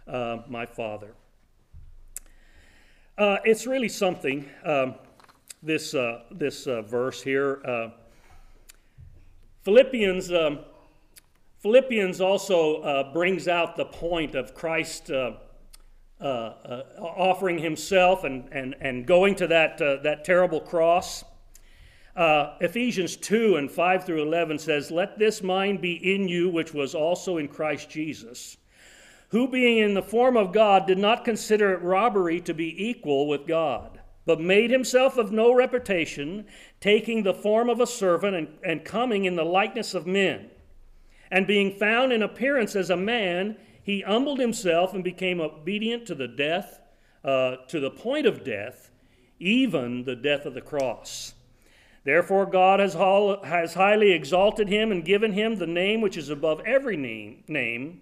uh, 0.07 0.37
my 0.47 0.65
Father. 0.65 1.13
Uh, 3.17 3.37
it's 3.43 3.67
really 3.67 3.89
something. 3.89 4.49
Um, 4.63 4.95
this, 5.61 5.93
uh, 5.93 6.23
this 6.31 6.67
uh, 6.67 6.81
verse 6.81 7.21
here. 7.21 7.61
Uh, 7.65 7.89
Philippians, 9.63 10.31
um, 10.31 10.59
Philippians 11.63 12.19
also 12.19 12.81
uh, 12.81 13.13
brings 13.13 13.47
out 13.47 13.77
the 13.77 13.85
point 13.85 14.35
of 14.35 14.53
Christ 14.53 15.09
uh, 15.09 15.31
uh, 16.19 16.23
uh 16.25 16.83
offering 16.99 17.57
himself 17.57 18.25
and, 18.25 18.49
and, 18.51 18.75
and 18.81 19.05
going 19.05 19.33
to 19.35 19.47
that, 19.47 19.81
uh, 19.81 20.03
that 20.03 20.25
terrible 20.25 20.59
cross. 20.59 21.23
Uh, 22.17 22.57
Ephesians 22.59 23.15
2 23.15 23.55
and 23.55 23.71
5 23.71 24.05
through 24.05 24.23
11 24.23 24.59
says, 24.59 24.91
Let 24.91 25.17
this 25.17 25.41
mind 25.41 25.79
be 25.79 25.93
in 26.13 26.27
you, 26.27 26.49
which 26.49 26.73
was 26.73 26.93
also 26.93 27.37
in 27.37 27.47
Christ 27.47 27.89
Jesus, 27.89 28.57
who 29.29 29.47
being 29.47 29.77
in 29.77 29.93
the 29.93 30.03
form 30.03 30.35
of 30.35 30.51
God 30.51 30.85
did 30.85 30.97
not 30.97 31.23
consider 31.23 31.71
it 31.71 31.81
robbery 31.81 32.41
to 32.41 32.53
be 32.53 32.89
equal 32.89 33.25
with 33.25 33.47
God, 33.47 34.01
but 34.25 34.41
made 34.41 34.69
himself 34.69 35.17
of 35.17 35.31
no 35.31 35.53
reputation, 35.55 36.45
taking 36.81 37.23
the 37.23 37.33
form 37.33 37.69
of 37.69 37.79
a 37.79 37.87
servant 37.87 38.35
and, 38.35 38.47
and 38.65 38.83
coming 38.83 39.23
in 39.23 39.37
the 39.37 39.45
likeness 39.45 39.93
of 39.93 40.05
men. 40.05 40.49
And 41.33 41.47
being 41.47 41.71
found 41.71 42.13
in 42.13 42.21
appearance 42.21 42.75
as 42.75 42.91
a 42.91 42.95
man, 42.95 43.57
he 43.81 44.01
humbled 44.01 44.37
himself 44.37 44.93
and 44.93 45.03
became 45.03 45.41
obedient 45.41 46.05
to 46.05 46.13
the 46.13 46.27
death, 46.27 46.79
uh, 47.23 47.55
to 47.69 47.79
the 47.79 47.89
point 47.89 48.27
of 48.27 48.43
death, 48.43 48.91
even 49.39 50.03
the 50.03 50.15
death 50.15 50.45
of 50.45 50.53
the 50.53 50.61
cross. 50.61 51.33
Therefore, 52.03 52.45
God 52.45 52.79
has, 52.79 52.93
has 52.93 53.73
highly 53.73 54.11
exalted 54.11 54.69
him 54.69 54.91
and 54.91 55.03
given 55.03 55.33
him 55.33 55.55
the 55.55 55.65
name 55.65 56.01
which 56.01 56.17
is 56.17 56.29
above 56.29 56.61
every 56.67 56.97
name, 56.97 57.43
name, 57.47 58.01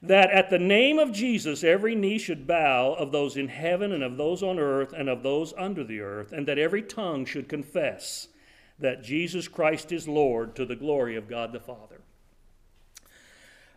that 0.00 0.30
at 0.30 0.48
the 0.48 0.60
name 0.60 1.00
of 1.00 1.10
Jesus 1.10 1.64
every 1.64 1.96
knee 1.96 2.16
should 2.16 2.46
bow 2.46 2.92
of 2.92 3.10
those 3.10 3.36
in 3.36 3.48
heaven 3.48 3.90
and 3.90 4.04
of 4.04 4.16
those 4.16 4.40
on 4.40 4.60
earth 4.60 4.92
and 4.92 5.08
of 5.08 5.24
those 5.24 5.52
under 5.58 5.82
the 5.82 5.98
earth, 5.98 6.30
and 6.30 6.46
that 6.46 6.60
every 6.60 6.82
tongue 6.82 7.24
should 7.24 7.48
confess 7.48 8.28
that 8.78 9.02
Jesus 9.02 9.48
Christ 9.48 9.90
is 9.90 10.06
Lord 10.06 10.54
to 10.54 10.64
the 10.64 10.76
glory 10.76 11.16
of 11.16 11.28
God 11.28 11.52
the 11.52 11.58
Father. 11.58 12.02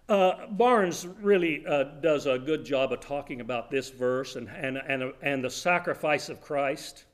Uh, 0.07 0.45
Barnes 0.51 1.07
really 1.21 1.65
uh, 1.65 1.83
does 2.01 2.27
a 2.27 2.37
good 2.37 2.63
job 2.63 2.93
of 2.93 2.99
talking 2.99 3.41
about 3.41 3.71
this 3.71 3.89
verse 3.89 4.35
and, 4.35 4.47
and, 4.49 4.77
and, 4.77 5.13
and 5.23 5.43
the 5.43 5.49
sacrifice 5.49 6.29
of 6.29 6.41
Christ. 6.41 7.05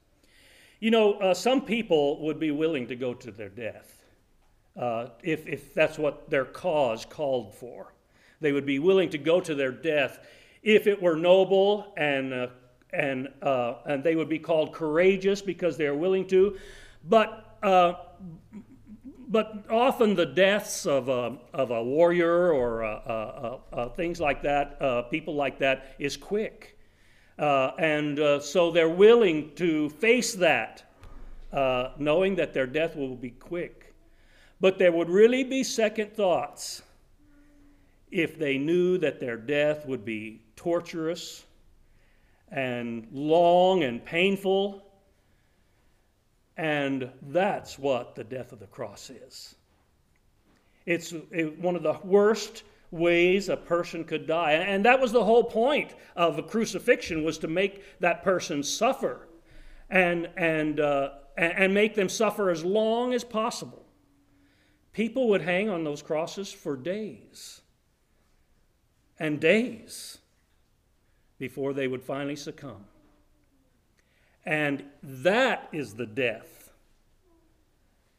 You 0.82 0.92
know, 0.92 1.14
uh, 1.14 1.34
some 1.34 1.62
people 1.62 2.22
would 2.26 2.38
be 2.38 2.52
willing 2.52 2.88
to 2.88 2.96
go 2.96 3.14
to 3.14 3.32
their 3.32 3.48
death 3.48 4.04
uh, 4.76 5.08
if, 5.24 5.48
if 5.48 5.74
that's 5.74 5.98
what 5.98 6.30
their 6.30 6.44
cause 6.44 7.06
called 7.06 7.56
for. 7.56 7.94
They 8.42 8.52
would 8.52 8.66
be 8.66 8.80
willing 8.80 9.10
to 9.12 9.18
go 9.18 9.40
to 9.40 9.56
their 9.56 9.72
death 9.72 10.20
if 10.62 10.86
it 10.86 11.02
were 11.02 11.16
noble 11.16 11.94
and, 11.96 12.34
uh, 12.34 12.48
and, 12.92 13.30
uh, 13.42 13.76
and 13.86 14.04
they 14.04 14.18
would 14.18 14.30
be 14.30 14.40
called 14.40 14.74
courageous 14.74 15.42
because 15.42 15.78
they 15.78 15.88
are 15.88 15.96
willing 15.96 16.28
to. 16.28 16.58
But 17.08 17.58
but 19.32 19.66
often 19.72 20.14
the 20.14 20.26
deaths 20.26 20.86
of 20.86 21.08
a, 21.08 21.38
of 21.54 21.72
a 21.72 21.82
warrior 21.82 22.52
or 22.52 22.84
uh, 22.84 22.90
uh, 22.90 23.58
uh, 23.72 23.90
things 23.90 24.20
like 24.20 24.44
that, 24.44 25.10
people 25.10 25.36
like 25.36 25.58
that, 25.60 25.96
is 26.00 26.18
quick. 26.18 26.78
and 27.38 28.20
so 28.44 28.72
they're 28.72 28.90
willing 28.90 29.56
to 29.56 29.90
face 29.90 30.34
that, 30.34 30.84
knowing 31.98 32.36
that 32.36 32.54
their 32.54 32.68
death 32.68 32.98
will 32.98 33.16
be 33.16 33.32
quick. 33.32 33.96
But 34.60 34.78
there 34.78 34.92
would 34.92 35.10
really 35.10 35.46
be 35.46 35.64
second 35.64 36.14
thoughts 36.14 36.84
if 38.12 38.38
they 38.38 38.58
knew 38.58 38.98
that 38.98 39.22
their 39.22 39.38
death 39.38 39.86
would 39.86 40.04
be 40.04 40.42
torturous 40.58 41.46
and 42.50 43.08
long 43.14 43.84
and 43.84 44.04
painful 44.04 44.91
and 46.62 47.10
that's 47.24 47.80
what 47.80 48.14
the 48.14 48.24
death 48.24 48.52
of 48.52 48.60
the 48.60 48.68
cross 48.68 49.10
is. 49.10 49.56
It's 50.86 51.12
one 51.58 51.76
of 51.76 51.82
the 51.82 51.98
worst 52.04 52.62
ways 52.92 53.50
a 53.50 53.58
person 53.58 54.04
could 54.04 54.28
die. 54.28 54.52
And 54.52 54.86
that 54.86 55.02
was 55.02 55.12
the 55.12 55.24
whole 55.24 55.44
point 55.44 55.96
of 56.16 56.36
the 56.36 56.44
crucifixion 56.44 57.24
was 57.24 57.40
to 57.40 57.48
make 57.48 58.00
that 58.00 58.22
person 58.22 58.62
suffer 58.62 59.28
and, 59.90 60.30
and, 60.38 60.80
uh, 60.80 61.10
and 61.36 61.74
make 61.74 61.96
them 61.96 62.08
suffer 62.08 62.52
as 62.52 62.64
long 62.64 63.16
as 63.16 63.24
possible. 63.24 63.84
People 64.94 65.30
would 65.30 65.42
hang 65.42 65.68
on 65.68 65.84
those 65.84 66.04
crosses 66.04 66.52
for 66.52 66.78
days 66.78 67.62
and 69.18 69.40
days 69.40 70.20
before 71.40 71.74
they 71.74 71.88
would 71.88 72.04
finally 72.04 72.36
succumb. 72.36 72.86
And 74.46 74.84
that 75.04 75.70
is 75.72 75.94
the 75.94 76.06
death 76.06 76.72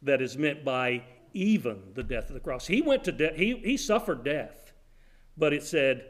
that 0.03 0.21
is 0.21 0.37
meant 0.37 0.65
by 0.65 1.03
even 1.33 1.83
the 1.95 2.03
death 2.03 2.29
of 2.29 2.35
the 2.35 2.41
cross. 2.41 2.67
He 2.67 2.83
went 2.83 3.05
to 3.05 3.13
death, 3.13 3.37
he, 3.37 3.57
he 3.57 3.77
suffered 3.77 4.25
death, 4.25 4.73
but 5.37 5.53
it 5.53 5.63
said, 5.63 6.07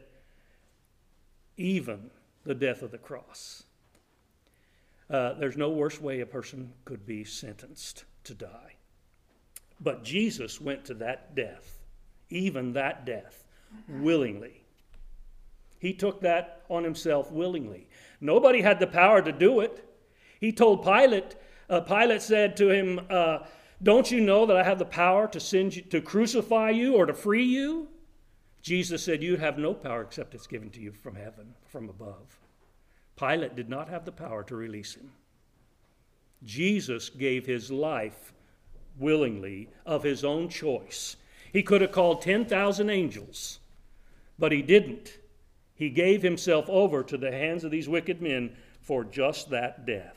even 1.57 2.11
the 2.45 2.55
death 2.55 2.83
of 2.83 2.91
the 2.91 2.99
cross. 2.99 3.65
Uh, 5.09 5.35
there's 5.35 5.57
no 5.57 5.71
worse 5.71 6.01
way 6.01 6.21
a 6.21 6.27
person 6.27 6.73
could 6.85 7.07
be 7.07 7.23
sentenced 7.25 8.05
to 8.25 8.35
die. 8.35 8.77
But 9.81 10.05
Jesus 10.05 10.61
went 10.61 10.85
to 10.87 10.95
that 10.95 11.35
death, 11.35 11.81
even 12.31 12.73
that 12.73 13.05
death, 13.05 13.45
willingly. 13.89 14.63
He 15.79 15.93
took 15.93 16.21
that 16.21 16.63
on 16.69 16.85
himself 16.85 17.31
willingly. 17.33 17.89
Nobody 18.21 18.61
had 18.61 18.79
the 18.79 18.87
power 18.87 19.21
to 19.21 19.33
do 19.33 19.61
it. 19.61 19.85
He 20.43 20.51
told 20.51 20.83
Pilate, 20.83 21.37
uh, 21.71 21.83
Pilate 21.83 22.21
said 22.21 22.57
to 22.57 22.69
him, 22.69 23.01
uh, 23.09 23.39
Don't 23.81 24.11
you 24.11 24.21
know 24.21 24.45
that 24.45 24.57
I 24.57 24.65
have 24.65 24.81
the 24.81 24.85
power 24.85 25.29
to, 25.29 25.39
send 25.39 25.77
you, 25.77 25.83
to 25.83 26.01
crucify 26.01 26.71
you 26.71 26.97
or 26.97 27.07
to 27.07 27.15
free 27.15 27.45
you? 27.45 27.87
Jesus 28.61 29.05
said, 29.05 29.23
You 29.23 29.37
have 29.37 29.57
no 29.57 29.73
power 29.73 30.03
except 30.03 30.35
it's 30.35 30.49
given 30.49 30.69
to 30.71 30.81
you 30.81 30.91
from 30.91 31.15
heaven, 31.15 31.55
from 31.69 31.89
above. 31.89 32.41
Pilate 33.17 33.55
did 33.55 33.69
not 33.69 33.89
have 33.89 34.05
the 34.05 34.11
power 34.11 34.43
to 34.43 34.57
release 34.57 34.97
him. 34.97 35.13
Jesus 36.43 37.09
gave 37.09 37.47
his 37.47 37.71
life 37.71 38.33
willingly 38.99 39.69
of 39.87 40.03
his 40.03 40.25
own 40.25 40.49
choice. 40.49 41.15
He 41.53 41.63
could 41.63 41.83
have 41.83 41.93
called 41.93 42.21
10,000 42.21 42.91
angels, 42.91 43.61
but 44.41 44.51
he 44.51 44.61
didn't. 44.61 45.19
He 45.77 45.89
gave 45.89 46.21
himself 46.21 46.69
over 46.69 47.05
to 47.05 47.17
the 47.17 47.31
hands 47.31 47.63
of 47.63 47.71
these 47.71 47.89
wicked 47.89 48.21
men 48.21 48.57
for 48.81 49.05
just 49.05 49.49
that 49.51 49.87
death. 49.87 50.17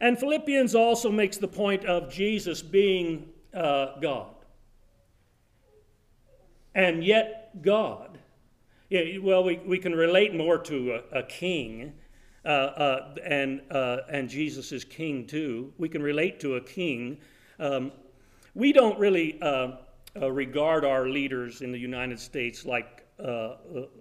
And 0.00 0.18
Philippians 0.18 0.74
also 0.74 1.10
makes 1.10 1.38
the 1.38 1.48
point 1.48 1.84
of 1.84 2.12
Jesus 2.12 2.62
being 2.62 3.28
uh, 3.52 3.98
God. 4.00 4.34
And 6.74 7.02
yet, 7.02 7.60
God. 7.62 8.18
Yeah, 8.90 9.18
well, 9.20 9.42
we, 9.44 9.56
we 9.66 9.78
can 9.78 9.94
relate 9.94 10.34
more 10.34 10.58
to 10.58 11.00
a, 11.12 11.18
a 11.18 11.22
king, 11.24 11.92
uh, 12.44 12.48
uh, 12.48 13.14
and, 13.24 13.60
uh, 13.70 13.98
and 14.10 14.28
Jesus 14.28 14.72
is 14.72 14.84
king 14.84 15.26
too. 15.26 15.72
We 15.76 15.88
can 15.88 16.02
relate 16.02 16.40
to 16.40 16.54
a 16.54 16.60
king. 16.60 17.18
Um, 17.58 17.92
we 18.54 18.72
don't 18.72 18.98
really 18.98 19.40
uh, 19.42 19.72
uh, 20.20 20.30
regard 20.30 20.84
our 20.84 21.08
leaders 21.08 21.60
in 21.60 21.72
the 21.72 21.78
United 21.78 22.18
States 22.18 22.64
like 22.64 23.04
uh, 23.22 23.56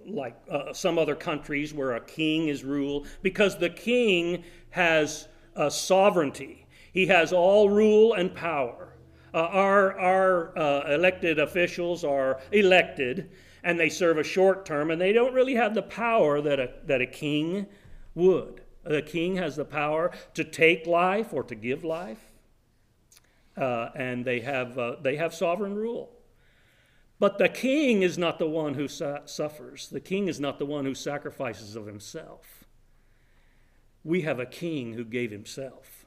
like 0.05 0.35
uh, 0.49 0.71
some 0.73 0.99
other 0.99 1.15
countries 1.15 1.73
where 1.73 1.95
a 1.95 2.01
king 2.01 2.49
is 2.49 2.63
rule, 2.63 3.05
because 3.23 3.57
the 3.57 3.69
king 3.69 4.43
has 4.69 5.27
uh, 5.57 5.69
sovereignty. 5.69 6.65
He 6.93 7.07
has 7.07 7.33
all 7.33 7.69
rule 7.69 8.13
and 8.13 8.33
power. 8.33 8.93
Uh, 9.33 9.39
our 9.39 9.99
our 9.99 10.57
uh, 10.57 10.93
elected 10.93 11.39
officials 11.39 12.03
are 12.03 12.39
elected 12.51 13.29
and 13.63 13.79
they 13.79 13.89
serve 13.89 14.17
a 14.17 14.23
short 14.23 14.65
term 14.65 14.91
and 14.91 15.01
they 15.01 15.11
don't 15.11 15.33
really 15.33 15.55
have 15.55 15.73
the 15.75 15.81
power 15.81 16.39
that 16.41 16.59
a, 16.59 16.71
that 16.85 17.01
a 17.01 17.05
king 17.05 17.67
would. 18.15 18.61
The 18.83 19.01
king 19.01 19.35
has 19.35 19.57
the 19.57 19.65
power 19.65 20.11
to 20.35 20.43
take 20.45 20.87
life 20.87 21.33
or 21.33 21.43
to 21.43 21.55
give 21.55 21.83
life, 21.83 22.31
uh, 23.57 23.89
and 23.95 24.23
they 24.23 24.39
have, 24.39 24.79
uh, 24.79 24.95
they 25.01 25.17
have 25.17 25.33
sovereign 25.33 25.75
rule. 25.75 26.09
But 27.19 27.37
the 27.37 27.49
king 27.49 28.03
is 28.03 28.17
not 28.17 28.39
the 28.39 28.47
one 28.47 28.75
who 28.75 28.87
su- 28.87 29.17
suffers. 29.25 29.89
The 29.89 29.99
king 29.99 30.29
is 30.29 30.39
not 30.39 30.59
the 30.59 30.65
one 30.65 30.85
who 30.85 30.95
sacrifices 30.95 31.75
of 31.75 31.85
himself 31.85 32.56
we 34.03 34.21
have 34.21 34.39
a 34.39 34.45
king 34.45 34.93
who 34.93 35.03
gave 35.03 35.31
himself. 35.31 36.05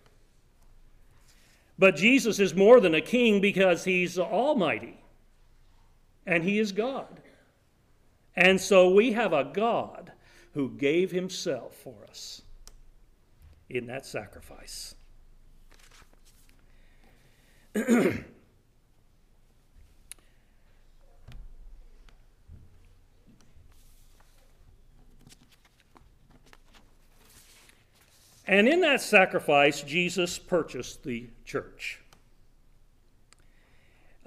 But 1.78 1.96
Jesus 1.96 2.38
is 2.38 2.54
more 2.54 2.80
than 2.80 2.94
a 2.94 3.00
king 3.00 3.40
because 3.40 3.84
he's 3.84 4.18
almighty 4.18 5.02
and 6.26 6.44
he 6.44 6.58
is 6.58 6.72
God. 6.72 7.20
And 8.36 8.60
so 8.60 8.90
we 8.90 9.12
have 9.12 9.32
a 9.32 9.44
God 9.44 10.12
who 10.54 10.70
gave 10.70 11.10
himself 11.10 11.74
for 11.74 12.04
us 12.08 12.42
in 13.68 13.86
that 13.86 14.04
sacrifice. 14.04 14.94
And 28.50 28.68
in 28.68 28.80
that 28.80 29.00
sacrifice, 29.00 29.80
Jesus 29.80 30.36
purchased 30.36 31.04
the 31.04 31.28
church. 31.44 32.00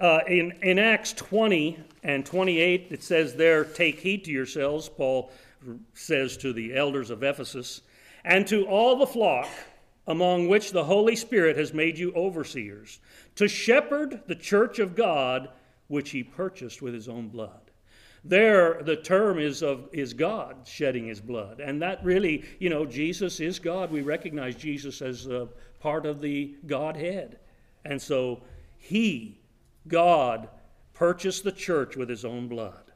Uh, 0.00 0.20
in, 0.26 0.52
in 0.62 0.78
Acts 0.78 1.12
20 1.12 1.78
and 2.02 2.24
28, 2.24 2.86
it 2.88 3.02
says 3.02 3.34
there, 3.34 3.66
Take 3.66 4.00
heed 4.00 4.24
to 4.24 4.30
yourselves, 4.30 4.88
Paul 4.88 5.30
says 5.92 6.38
to 6.38 6.54
the 6.54 6.74
elders 6.74 7.10
of 7.10 7.22
Ephesus, 7.22 7.82
and 8.24 8.46
to 8.46 8.64
all 8.64 8.96
the 8.96 9.06
flock 9.06 9.46
among 10.06 10.48
which 10.48 10.72
the 10.72 10.84
Holy 10.84 11.16
Spirit 11.16 11.58
has 11.58 11.74
made 11.74 11.98
you 11.98 12.10
overseers, 12.14 13.00
to 13.34 13.46
shepherd 13.46 14.22
the 14.26 14.34
church 14.34 14.78
of 14.78 14.96
God, 14.96 15.50
which 15.88 16.12
he 16.12 16.22
purchased 16.22 16.80
with 16.80 16.94
his 16.94 17.10
own 17.10 17.28
blood. 17.28 17.63
There, 18.24 18.82
the 18.82 18.96
term 18.96 19.38
is 19.38 19.62
of 19.62 19.88
is 19.92 20.14
God 20.14 20.66
shedding 20.66 21.08
his 21.08 21.20
blood, 21.20 21.60
and 21.60 21.82
that 21.82 22.02
really, 22.02 22.44
you 22.58 22.70
know, 22.70 22.86
Jesus 22.86 23.38
is 23.38 23.58
God. 23.58 23.90
We 23.90 24.00
recognize 24.00 24.56
Jesus 24.56 25.02
as 25.02 25.26
a 25.26 25.48
part 25.78 26.06
of 26.06 26.22
the 26.22 26.54
Godhead, 26.66 27.38
and 27.84 28.00
so 28.00 28.40
He, 28.78 29.42
God, 29.86 30.48
purchased 30.94 31.44
the 31.44 31.52
church 31.52 31.96
with 31.96 32.08
His 32.08 32.24
own 32.24 32.48
blood. 32.48 32.92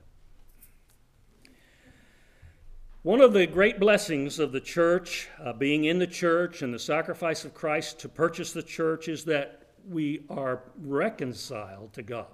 One 3.02 3.20
of 3.20 3.35
the 3.35 3.47
great 3.47 3.78
blessings 3.78 4.38
of 4.38 4.52
the 4.52 4.61
church, 4.61 5.28
uh, 5.44 5.52
being 5.52 5.85
in 5.85 5.99
the 5.99 6.06
church 6.06 6.62
and 6.62 6.73
the 6.73 6.78
sacrifice 6.78 7.44
of 7.44 7.52
Christ 7.52 8.00
to 8.00 8.08
purchase 8.08 8.52
the 8.52 8.62
church, 8.62 9.08
is 9.08 9.25
that 9.26 9.68
we 9.87 10.25
are 10.30 10.62
reconciled 10.80 11.92
to 11.92 12.02
God. 12.02 12.26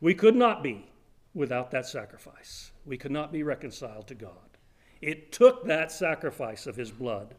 We 0.00 0.14
could 0.14 0.36
not 0.36 0.62
be 0.62 0.87
without 1.38 1.70
that 1.70 1.86
sacrifice. 1.86 2.72
We 2.84 2.98
could 2.98 3.12
not 3.12 3.32
be 3.32 3.44
reconciled 3.44 4.08
to 4.08 4.14
God. 4.16 4.32
It 5.00 5.30
took 5.30 5.64
that 5.66 5.92
sacrifice 5.92 6.66
of 6.66 6.74
His 6.74 6.90
blood 6.90 7.36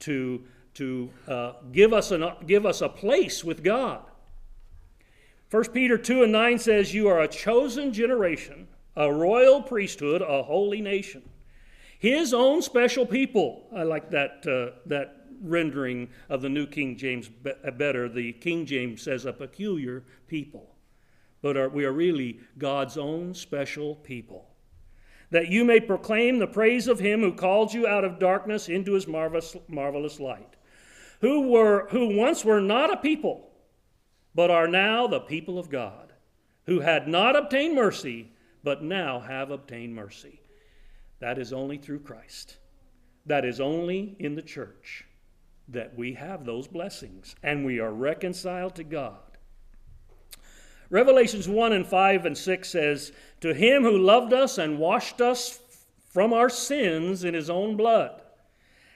to, 0.00 0.44
to 0.74 1.10
uh, 1.26 1.54
give, 1.72 1.92
us 1.92 2.12
an, 2.12 2.24
give 2.46 2.64
us 2.64 2.80
a 2.80 2.88
place 2.88 3.42
with 3.42 3.64
God. 3.64 4.04
1 5.50 5.64
Peter 5.70 5.98
2 5.98 6.22
and 6.22 6.32
9 6.32 6.58
says, 6.60 6.94
You 6.94 7.08
are 7.08 7.20
a 7.20 7.28
chosen 7.28 7.92
generation, 7.92 8.68
a 8.94 9.12
royal 9.12 9.60
priesthood, 9.60 10.22
a 10.22 10.44
holy 10.44 10.80
nation. 10.80 11.28
His 11.98 12.32
own 12.32 12.62
special 12.62 13.04
people. 13.04 13.66
I 13.74 13.82
like 13.82 14.08
that, 14.10 14.46
uh, 14.46 14.78
that 14.86 15.26
rendering 15.42 16.08
of 16.28 16.42
the 16.42 16.48
New 16.48 16.68
King 16.68 16.96
James 16.96 17.28
better. 17.28 18.08
The 18.08 18.32
King 18.34 18.66
James 18.66 19.02
says, 19.02 19.26
a 19.26 19.32
peculiar 19.32 20.04
people 20.28 20.71
but 21.42 21.56
are, 21.56 21.68
we 21.68 21.84
are 21.84 21.92
really 21.92 22.40
God's 22.56 22.96
own 22.96 23.34
special 23.34 23.96
people. 23.96 24.48
That 25.30 25.48
you 25.48 25.64
may 25.64 25.80
proclaim 25.80 26.38
the 26.38 26.46
praise 26.46 26.88
of 26.88 26.98
him 26.98 27.20
who 27.20 27.34
called 27.34 27.74
you 27.74 27.86
out 27.86 28.04
of 28.04 28.18
darkness 28.18 28.68
into 28.68 28.92
his 28.92 29.06
marvelous, 29.06 29.56
marvelous 29.68 30.20
light, 30.20 30.56
who, 31.20 31.48
were, 31.48 31.88
who 31.90 32.16
once 32.16 32.44
were 32.44 32.60
not 32.60 32.92
a 32.92 32.96
people, 32.96 33.50
but 34.34 34.50
are 34.50 34.68
now 34.68 35.06
the 35.06 35.20
people 35.20 35.58
of 35.58 35.68
God, 35.68 36.12
who 36.66 36.80
had 36.80 37.08
not 37.08 37.36
obtained 37.36 37.74
mercy, 37.74 38.32
but 38.62 38.82
now 38.82 39.20
have 39.20 39.50
obtained 39.50 39.94
mercy. 39.94 40.40
That 41.18 41.38
is 41.38 41.52
only 41.52 41.78
through 41.78 42.00
Christ. 42.00 42.58
That 43.26 43.44
is 43.44 43.60
only 43.60 44.16
in 44.18 44.34
the 44.34 44.42
church 44.42 45.06
that 45.68 45.96
we 45.96 46.14
have 46.14 46.44
those 46.44 46.66
blessings 46.66 47.34
and 47.42 47.64
we 47.64 47.78
are 47.78 47.92
reconciled 47.92 48.74
to 48.76 48.84
God. 48.84 49.31
Revelations 50.92 51.48
1 51.48 51.72
and 51.72 51.86
5 51.86 52.26
and 52.26 52.36
6 52.36 52.68
says, 52.68 53.12
To 53.40 53.54
him 53.54 53.82
who 53.82 53.96
loved 53.96 54.34
us 54.34 54.58
and 54.58 54.78
washed 54.78 55.22
us 55.22 55.58
from 56.10 56.34
our 56.34 56.50
sins 56.50 57.24
in 57.24 57.32
his 57.32 57.48
own 57.48 57.78
blood, 57.78 58.20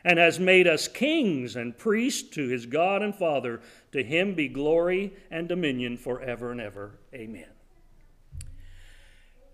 and 0.05 0.19
has 0.19 0.39
made 0.39 0.69
us 0.69 0.89
kings 0.89 1.57
and 1.57 1.79
priests 1.79 2.29
to 2.35 2.49
his 2.49 2.67
God 2.67 3.01
and 3.01 3.15
Father, 3.15 3.63
to 3.93 4.05
him 4.05 4.35
be 4.35 4.47
glory 4.47 5.15
and 5.31 5.49
dominion 5.49 5.97
forever 5.97 6.53
and 6.53 6.61
ever. 6.61 6.99
Amen. 7.15 7.49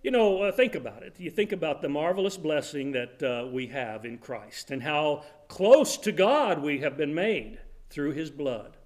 You 0.02 0.10
know, 0.10 0.42
uh, 0.42 0.50
think 0.50 0.74
about 0.74 1.04
it. 1.04 1.14
You 1.20 1.30
think 1.30 1.52
about 1.52 1.80
the 1.80 1.88
marvelous 1.88 2.36
blessing 2.36 2.90
that 2.90 3.22
uh, 3.22 3.46
we 3.52 3.68
have 3.68 4.04
in 4.04 4.18
Christ 4.18 4.72
and 4.72 4.82
how 4.82 5.22
close 5.46 5.96
to 5.98 6.10
God 6.10 6.60
we 6.60 6.80
have 6.80 6.96
been 6.96 7.14
made 7.14 7.60
through 7.88 8.14
his 8.14 8.32
blood. 8.32 8.76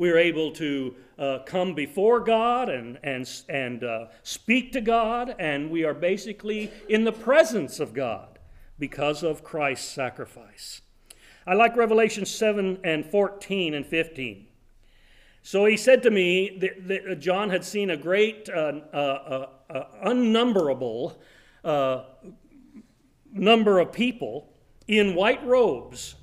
We're 0.00 0.16
able 0.16 0.50
to 0.52 0.94
uh, 1.18 1.38
come 1.44 1.74
before 1.74 2.20
God 2.20 2.70
and, 2.70 2.98
and, 3.02 3.28
and 3.50 3.84
uh, 3.84 4.06
speak 4.22 4.72
to 4.72 4.80
God, 4.80 5.36
and 5.38 5.70
we 5.70 5.84
are 5.84 5.92
basically 5.92 6.70
in 6.88 7.04
the 7.04 7.12
presence 7.12 7.80
of 7.80 7.92
God 7.92 8.38
because 8.78 9.22
of 9.22 9.44
Christ's 9.44 9.92
sacrifice. 9.92 10.80
I 11.46 11.52
like 11.52 11.76
Revelation 11.76 12.24
7 12.24 12.78
and 12.82 13.04
14 13.04 13.74
and 13.74 13.84
15. 13.84 14.46
So 15.42 15.66
he 15.66 15.76
said 15.76 16.02
to 16.04 16.10
me 16.10 16.56
that, 16.62 16.88
that 16.88 17.20
John 17.20 17.50
had 17.50 17.62
seen 17.62 17.90
a 17.90 17.96
great, 17.98 18.48
uh, 18.48 18.80
uh, 18.94 19.46
uh 19.68 19.84
unnumberable 20.02 21.18
uh, 21.62 22.04
number 23.34 23.78
of 23.78 23.92
people 23.92 24.50
in 24.88 25.14
white 25.14 25.44
robes. 25.44 26.14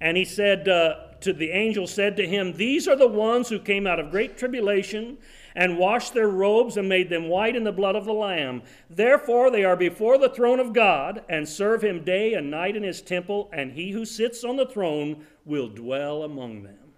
And 0.00 0.16
he 0.16 0.24
said, 0.24 0.66
uh, 0.66 1.09
to 1.22 1.32
the 1.32 1.50
angel 1.50 1.86
said 1.86 2.16
to 2.16 2.26
him, 2.26 2.52
These 2.52 2.88
are 2.88 2.96
the 2.96 3.08
ones 3.08 3.48
who 3.48 3.58
came 3.58 3.86
out 3.86 4.00
of 4.00 4.10
great 4.10 4.36
tribulation 4.36 5.18
and 5.54 5.78
washed 5.78 6.14
their 6.14 6.28
robes 6.28 6.76
and 6.76 6.88
made 6.88 7.10
them 7.10 7.28
white 7.28 7.56
in 7.56 7.64
the 7.64 7.72
blood 7.72 7.96
of 7.96 8.04
the 8.04 8.12
Lamb. 8.12 8.62
Therefore 8.88 9.50
they 9.50 9.64
are 9.64 9.76
before 9.76 10.18
the 10.18 10.28
throne 10.28 10.60
of 10.60 10.72
God 10.72 11.22
and 11.28 11.48
serve 11.48 11.82
him 11.82 12.04
day 12.04 12.34
and 12.34 12.50
night 12.50 12.76
in 12.76 12.82
his 12.82 13.02
temple, 13.02 13.50
and 13.52 13.72
he 13.72 13.90
who 13.90 14.04
sits 14.04 14.44
on 14.44 14.56
the 14.56 14.66
throne 14.66 15.26
will 15.44 15.68
dwell 15.68 16.22
among 16.22 16.62
them. 16.62 16.94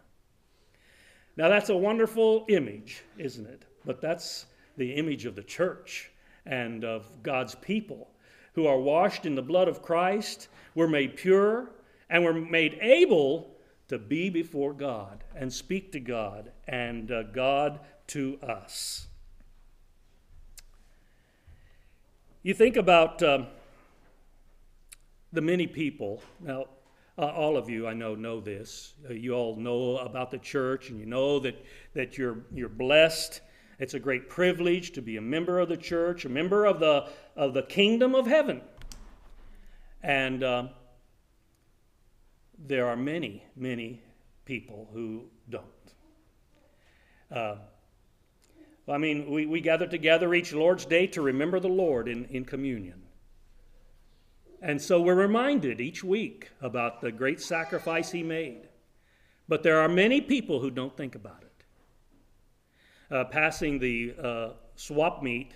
Now 1.37 1.49
that's 1.49 1.71
a 1.71 1.77
wonderful 1.77 2.45
image, 2.49 3.03
isn't 3.17 3.47
it? 3.47 3.65
But 3.85 4.01
that's 4.01 4.47
the 4.77 4.93
image 4.93 5.25
of 5.25 5.35
the 5.35 5.43
church 5.43 6.11
and 6.45 6.85
of 6.85 7.07
God's 7.23 7.55
people 7.57 8.09
who 8.55 8.67
are 8.67 8.79
washed 8.79 9.27
in 9.27 9.35
the 9.35 9.43
blood 9.43 9.69
of 9.69 9.83
Christ, 9.83 10.49
were 10.75 10.89
made 10.89 11.17
pure, 11.17 11.71
and 12.11 12.25
were 12.25 12.35
made 12.35 12.79
able 12.81 13.52
to 13.93 13.99
be 13.99 14.31
before 14.31 14.73
God 14.73 15.23
and 15.37 15.53
speak 15.53 15.93
to 15.93 16.01
God 16.01 16.51
and 16.67 17.13
uh, 17.13 17.25
God 17.25 17.81
to 18.07 18.39
us. 18.43 19.07
You 22.43 22.55
think 22.55 22.77
about 22.77 23.23
um, 23.23 23.49
the 25.31 25.43
many 25.43 25.67
people. 25.67 26.23
Now, 26.41 26.65
uh, 27.19 27.27
all 27.27 27.59
of 27.59 27.69
you, 27.69 27.87
I 27.87 27.93
know, 27.93 28.15
know 28.15 28.41
this. 28.41 28.95
Uh, 29.09 29.13
you 29.13 29.35
all 29.35 29.57
know 29.57 29.99
about 29.99 30.31
the 30.31 30.39
church, 30.39 30.89
and 30.89 30.99
you 30.99 31.05
know 31.05 31.39
that, 31.41 31.63
that 31.93 32.17
you're, 32.17 32.39
you're 32.51 32.71
blessed. 32.71 33.43
It's 33.79 33.93
a 33.93 34.01
great 34.01 34.31
privilege 34.31 34.93
to 34.93 35.03
be 35.03 35.19
a 35.19 35.21
member 35.21 35.59
of 35.59 35.69
the 35.69 35.77
church, 35.77 36.25
a 36.25 36.31
member 36.31 36.65
of 36.65 36.81
the, 36.81 37.11
of 37.37 37.53
the 37.53 37.65
kingdom 37.65 38.15
of 38.15 38.27
heaven. 38.27 38.63
And 40.03 40.43
um, 40.43 40.71
there 42.67 42.89
are 42.89 42.97
many, 42.97 43.45
many 43.57 44.01
people 44.45 44.89
who 44.93 45.25
don't. 45.49 45.65
Uh, 47.31 47.57
I 48.89 48.99
mean, 48.99 49.31
we, 49.31 49.47
we 49.47 49.61
gather 49.61 49.87
together 49.87 50.35
each 50.35 50.53
Lord's 50.53 50.85
Day 50.85 51.07
to 51.09 51.23
remember 51.23 51.61
the 51.61 51.69
Lord 51.69 52.09
in, 52.09 52.25
in 52.27 52.45
communion. 52.45 53.03
And 54.61 54.81
so 54.81 55.01
we're 55.01 55.15
reminded 55.15 55.81
each 55.81 56.05
week 56.05 56.51
about 56.61 57.01
the 57.01 57.11
great 57.11 57.41
sacrifice 57.41 58.11
he 58.11 58.23
made. 58.23 58.69
But 59.49 59.63
there 59.63 59.81
are 59.81 59.89
many 59.89 60.21
people 60.21 60.61
who 60.61 60.71
don't 60.71 60.97
think 60.97 61.15
about 61.15 61.43
it. 61.43 63.15
Uh, 63.15 63.25
passing 63.25 63.79
the 63.79 64.15
uh, 64.23 64.49
swap 64.77 65.23
meet, 65.23 65.53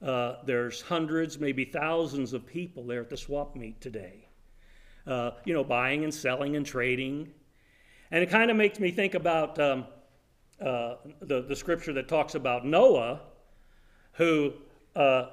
uh, 0.00 0.36
there's 0.46 0.80
hundreds, 0.80 1.38
maybe 1.38 1.64
thousands 1.64 2.32
of 2.32 2.46
people 2.46 2.84
there 2.84 3.00
at 3.00 3.10
the 3.10 3.16
swap 3.16 3.56
meet 3.56 3.80
today 3.80 4.27
uh, 5.08 5.30
you 5.44 5.54
know, 5.54 5.64
buying 5.64 6.04
and 6.04 6.12
selling 6.12 6.54
and 6.54 6.66
trading. 6.66 7.32
And 8.10 8.22
it 8.22 8.30
kind 8.30 8.50
of 8.50 8.56
makes 8.56 8.78
me 8.78 8.90
think 8.90 9.14
about 9.14 9.58
um, 9.58 9.86
uh, 10.60 10.96
the, 11.20 11.42
the 11.42 11.56
scripture 11.56 11.92
that 11.94 12.08
talks 12.08 12.34
about 12.34 12.66
Noah, 12.66 13.20
who, 14.12 14.52
uh, 14.94 15.26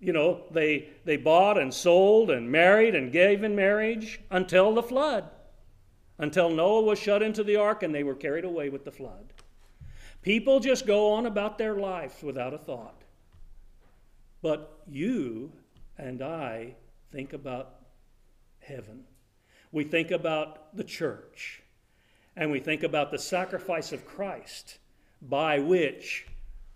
you 0.00 0.12
know, 0.12 0.42
they, 0.50 0.88
they 1.04 1.16
bought 1.16 1.58
and 1.58 1.72
sold 1.72 2.30
and 2.30 2.50
married 2.50 2.94
and 2.94 3.12
gave 3.12 3.44
in 3.44 3.54
marriage 3.54 4.20
until 4.30 4.74
the 4.74 4.82
flood, 4.82 5.30
until 6.18 6.50
Noah 6.50 6.82
was 6.82 6.98
shut 6.98 7.22
into 7.22 7.44
the 7.44 7.56
ark 7.56 7.82
and 7.82 7.94
they 7.94 8.02
were 8.02 8.14
carried 8.14 8.44
away 8.44 8.68
with 8.68 8.84
the 8.84 8.92
flood. 8.92 9.32
People 10.22 10.58
just 10.58 10.86
go 10.86 11.12
on 11.12 11.26
about 11.26 11.58
their 11.58 11.76
lives 11.76 12.22
without 12.22 12.54
a 12.54 12.58
thought. 12.58 13.02
But 14.42 14.82
you 14.90 15.52
and 15.98 16.20
I 16.22 16.74
think 17.12 17.32
about 17.32 17.83
heaven. 18.66 19.04
We 19.72 19.84
think 19.84 20.10
about 20.10 20.76
the 20.76 20.84
church, 20.84 21.62
and 22.36 22.50
we 22.50 22.60
think 22.60 22.82
about 22.82 23.10
the 23.10 23.18
sacrifice 23.18 23.92
of 23.92 24.06
Christ 24.06 24.78
by 25.20 25.58
which 25.58 26.26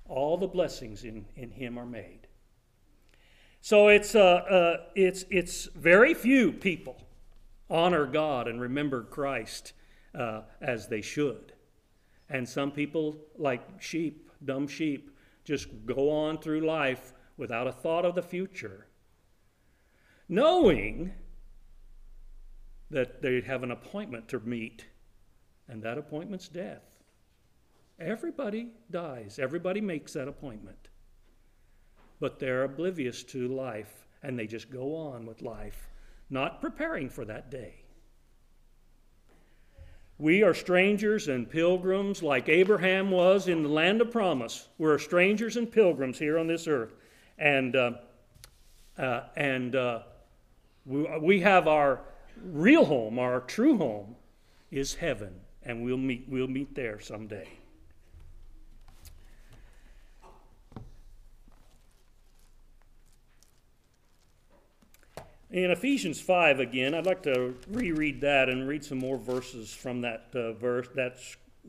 all 0.08 0.36
the 0.36 0.46
blessings 0.46 1.04
in, 1.04 1.26
in 1.36 1.50
Him 1.50 1.78
are 1.78 1.86
made. 1.86 2.26
So 3.60 3.88
it's, 3.88 4.14
uh, 4.14 4.20
uh, 4.20 4.76
it's, 4.94 5.24
it's 5.30 5.66
very 5.74 6.14
few 6.14 6.52
people 6.52 7.08
honor 7.70 8.06
God 8.06 8.48
and 8.48 8.60
remember 8.60 9.02
Christ 9.02 9.72
uh, 10.14 10.42
as 10.60 10.88
they 10.88 11.02
should. 11.02 11.52
And 12.30 12.48
some 12.48 12.70
people, 12.70 13.16
like 13.36 13.62
sheep, 13.80 14.30
dumb 14.44 14.68
sheep, 14.68 15.16
just 15.44 15.68
go 15.86 16.10
on 16.10 16.38
through 16.38 16.60
life 16.60 17.12
without 17.36 17.66
a 17.66 17.72
thought 17.72 18.04
of 18.04 18.14
the 18.14 18.22
future, 18.22 18.86
knowing 20.28 21.12
that 22.90 23.22
they 23.22 23.40
have 23.40 23.62
an 23.62 23.70
appointment 23.70 24.28
to 24.28 24.40
meet, 24.40 24.86
and 25.68 25.82
that 25.82 25.98
appointment's 25.98 26.48
death. 26.48 26.82
Everybody 28.00 28.68
dies, 28.90 29.38
everybody 29.38 29.80
makes 29.80 30.12
that 30.12 30.28
appointment. 30.28 30.88
But 32.20 32.38
they're 32.38 32.64
oblivious 32.64 33.22
to 33.24 33.48
life, 33.48 34.06
and 34.22 34.38
they 34.38 34.46
just 34.46 34.70
go 34.70 34.96
on 34.96 35.26
with 35.26 35.42
life, 35.42 35.88
not 36.30 36.60
preparing 36.60 37.10
for 37.10 37.24
that 37.24 37.50
day. 37.50 37.82
We 40.20 40.42
are 40.42 40.52
strangers 40.52 41.28
and 41.28 41.48
pilgrims 41.48 42.24
like 42.24 42.48
Abraham 42.48 43.12
was 43.12 43.46
in 43.46 43.62
the 43.62 43.68
land 43.68 44.00
of 44.00 44.10
promise. 44.10 44.66
We're 44.76 44.98
strangers 44.98 45.56
and 45.56 45.70
pilgrims 45.70 46.18
here 46.18 46.38
on 46.38 46.48
this 46.48 46.66
earth. 46.66 46.92
And, 47.38 47.76
uh, 47.76 47.92
uh, 48.98 49.20
and 49.36 49.76
uh, 49.76 50.00
we, 50.84 51.06
we 51.20 51.40
have 51.40 51.68
our 51.68 52.00
real 52.42 52.84
home, 52.84 53.18
our 53.18 53.40
true 53.40 53.78
home, 53.78 54.16
is 54.70 54.94
heaven. 54.94 55.34
And 55.62 55.84
we'll 55.84 55.96
meet, 55.96 56.26
we'll 56.28 56.48
meet 56.48 56.74
there 56.74 57.00
someday. 57.00 57.48
In 65.50 65.70
Ephesians 65.70 66.20
5 66.20 66.60
again, 66.60 66.94
I'd 66.94 67.06
like 67.06 67.22
to 67.22 67.54
reread 67.68 68.20
that 68.20 68.50
and 68.50 68.68
read 68.68 68.84
some 68.84 68.98
more 68.98 69.16
verses 69.16 69.72
from 69.72 70.02
that 70.02 70.26
uh, 70.34 70.52
verse, 70.52 70.88
that 70.94 71.16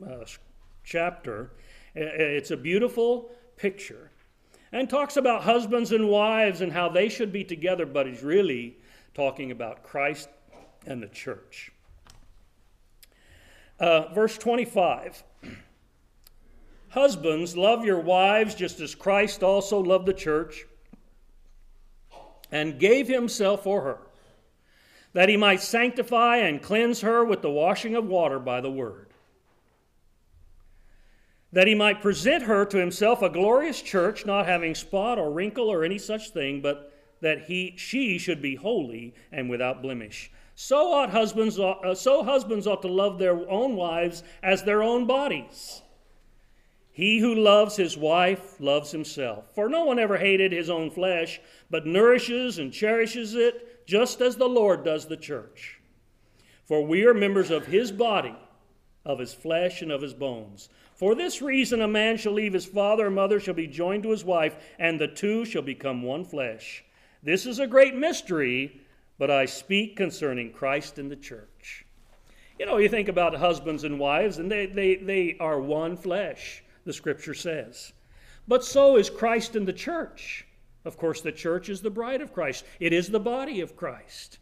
uh, 0.06 0.24
chapter. 0.84 1.50
It's 1.94 2.50
a 2.50 2.56
beautiful 2.56 3.30
picture 3.56 4.10
and 4.72 4.88
talks 4.88 5.16
about 5.16 5.42
husbands 5.42 5.92
and 5.92 6.08
wives 6.08 6.60
and 6.60 6.72
how 6.72 6.88
they 6.88 7.08
should 7.08 7.32
be 7.32 7.42
together, 7.42 7.86
but 7.86 8.06
he's 8.06 8.22
really 8.22 8.76
talking 9.14 9.50
about 9.50 9.82
Christ 9.82 10.28
and 10.86 11.02
the 11.02 11.08
church. 11.08 11.72
Uh, 13.78 14.12
verse 14.12 14.36
25 14.36 15.24
Husbands, 16.90 17.56
love 17.56 17.84
your 17.84 18.00
wives 18.00 18.54
just 18.54 18.80
as 18.80 18.96
Christ 18.96 19.44
also 19.44 19.78
loved 19.78 20.06
the 20.06 20.12
church 20.12 20.66
and 22.50 22.80
gave 22.80 23.06
himself 23.06 23.62
for 23.62 23.82
her, 23.82 23.98
that 25.12 25.28
he 25.28 25.36
might 25.36 25.62
sanctify 25.62 26.38
and 26.38 26.60
cleanse 26.60 27.00
her 27.02 27.24
with 27.24 27.42
the 27.42 27.50
washing 27.50 27.94
of 27.94 28.06
water 28.06 28.40
by 28.40 28.60
the 28.60 28.70
word, 28.70 29.06
that 31.52 31.68
he 31.68 31.76
might 31.76 32.02
present 32.02 32.42
her 32.42 32.64
to 32.64 32.78
himself 32.78 33.22
a 33.22 33.30
glorious 33.30 33.80
church, 33.80 34.26
not 34.26 34.46
having 34.46 34.74
spot 34.74 35.16
or 35.16 35.30
wrinkle 35.30 35.68
or 35.68 35.84
any 35.84 35.98
such 35.98 36.30
thing, 36.30 36.60
but 36.60 36.92
that 37.20 37.44
he, 37.44 37.74
she 37.76 38.18
should 38.18 38.42
be 38.42 38.56
holy 38.56 39.14
and 39.30 39.48
without 39.48 39.80
blemish. 39.80 40.32
So 40.62 40.92
ought 40.92 41.08
husbands, 41.08 41.58
uh, 41.58 41.94
so 41.94 42.22
husbands 42.22 42.66
ought 42.66 42.82
to 42.82 42.88
love 42.88 43.18
their 43.18 43.48
own 43.50 43.76
wives 43.76 44.22
as 44.42 44.62
their 44.62 44.82
own 44.82 45.06
bodies. 45.06 45.80
He 46.92 47.18
who 47.18 47.34
loves 47.34 47.76
his 47.76 47.96
wife 47.96 48.60
loves 48.60 48.90
himself. 48.90 49.54
For 49.54 49.70
no 49.70 49.86
one 49.86 49.98
ever 49.98 50.18
hated 50.18 50.52
his 50.52 50.68
own 50.68 50.90
flesh, 50.90 51.40
but 51.70 51.86
nourishes 51.86 52.58
and 52.58 52.74
cherishes 52.74 53.34
it, 53.34 53.86
just 53.86 54.20
as 54.20 54.36
the 54.36 54.50
Lord 54.50 54.84
does 54.84 55.06
the 55.06 55.16
church. 55.16 55.80
For 56.66 56.84
we 56.84 57.06
are 57.06 57.14
members 57.14 57.50
of 57.50 57.64
his 57.64 57.90
body, 57.90 58.36
of 59.02 59.18
his 59.18 59.32
flesh, 59.32 59.80
and 59.80 59.90
of 59.90 60.02
his 60.02 60.12
bones. 60.12 60.68
For 60.94 61.14
this 61.14 61.40
reason, 61.40 61.80
a 61.80 61.88
man 61.88 62.18
shall 62.18 62.32
leave 62.34 62.52
his 62.52 62.66
father 62.66 63.06
and 63.06 63.14
mother, 63.14 63.40
shall 63.40 63.54
be 63.54 63.66
joined 63.66 64.02
to 64.02 64.10
his 64.10 64.26
wife, 64.26 64.56
and 64.78 65.00
the 65.00 65.08
two 65.08 65.46
shall 65.46 65.62
become 65.62 66.02
one 66.02 66.26
flesh. 66.26 66.84
This 67.22 67.46
is 67.46 67.58
a 67.58 67.66
great 67.66 67.94
mystery, 67.94 68.82
but 69.20 69.30
I 69.30 69.44
speak 69.44 69.96
concerning 69.96 70.50
Christ 70.50 70.98
and 70.98 71.10
the 71.10 71.14
church. 71.14 71.84
You 72.58 72.64
know, 72.64 72.78
you 72.78 72.88
think 72.88 73.08
about 73.08 73.34
husbands 73.34 73.84
and 73.84 73.98
wives, 73.98 74.38
and 74.38 74.50
they, 74.50 74.64
they, 74.64 74.96
they 74.96 75.36
are 75.38 75.60
one 75.60 75.94
flesh 75.98 76.64
the 76.86 76.94
scripture 76.94 77.34
says. 77.34 77.92
But 78.48 78.64
so 78.64 78.96
is 78.96 79.10
Christ 79.10 79.56
and 79.56 79.68
the 79.68 79.74
church. 79.74 80.46
Of 80.86 80.96
course, 80.96 81.20
the 81.20 81.32
church 81.32 81.68
is 81.68 81.82
the 81.82 81.90
bride 81.90 82.22
of 82.22 82.32
Christ, 82.32 82.64
it 82.80 82.94
is 82.94 83.10
the 83.10 83.20
body 83.20 83.60
of 83.60 83.76
Christ. 83.76 84.38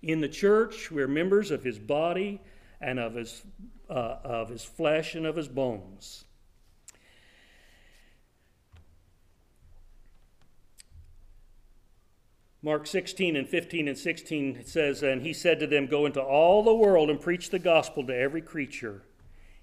In 0.00 0.20
the 0.20 0.28
church, 0.28 0.92
we're 0.92 1.08
members 1.08 1.50
of 1.50 1.64
his 1.64 1.80
body 1.80 2.40
and 2.80 3.00
of 3.00 3.16
his, 3.16 3.42
uh, 3.90 4.18
of 4.22 4.48
his 4.48 4.62
flesh 4.62 5.16
and 5.16 5.26
of 5.26 5.34
his 5.34 5.48
bones. 5.48 6.24
Mark 12.64 12.86
16 12.86 13.36
and 13.36 13.46
15 13.46 13.88
and 13.88 13.98
16 13.98 14.64
says, 14.64 15.02
And 15.02 15.20
he 15.20 15.34
said 15.34 15.60
to 15.60 15.66
them, 15.66 15.86
Go 15.86 16.06
into 16.06 16.22
all 16.22 16.62
the 16.62 16.72
world 16.72 17.10
and 17.10 17.20
preach 17.20 17.50
the 17.50 17.58
gospel 17.58 18.06
to 18.06 18.16
every 18.16 18.40
creature. 18.40 19.02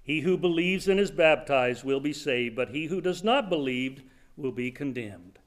He 0.00 0.20
who 0.20 0.38
believes 0.38 0.86
and 0.86 1.00
is 1.00 1.10
baptized 1.10 1.82
will 1.82 1.98
be 1.98 2.12
saved, 2.12 2.54
but 2.54 2.68
he 2.68 2.86
who 2.86 3.00
does 3.00 3.24
not 3.24 3.48
believe 3.48 4.04
will 4.36 4.52
be 4.52 4.70
condemned. 4.70 5.40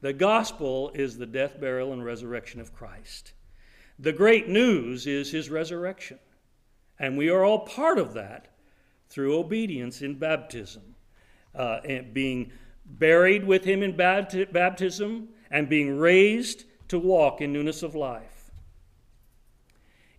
The 0.00 0.14
gospel 0.14 0.90
is 0.94 1.18
the 1.18 1.26
death, 1.26 1.60
burial, 1.60 1.92
and 1.92 2.02
resurrection 2.02 2.58
of 2.58 2.72
Christ. 2.72 3.34
The 3.98 4.14
great 4.14 4.48
news 4.48 5.06
is 5.06 5.30
his 5.30 5.50
resurrection. 5.50 6.18
And 6.98 7.18
we 7.18 7.28
are 7.28 7.44
all 7.44 7.66
part 7.66 7.98
of 7.98 8.14
that 8.14 8.48
through 9.10 9.38
obedience 9.38 10.00
in 10.00 10.18
baptism, 10.18 10.94
uh, 11.54 11.80
and 11.84 12.14
being 12.14 12.50
buried 12.86 13.44
with 13.44 13.64
him 13.64 13.82
in 13.82 13.94
baptism 13.94 15.28
and 15.50 15.68
being 15.68 15.98
raised 15.98 16.64
to 16.88 16.98
walk 16.98 17.40
in 17.40 17.52
newness 17.52 17.82
of 17.82 17.94
life. 17.94 18.50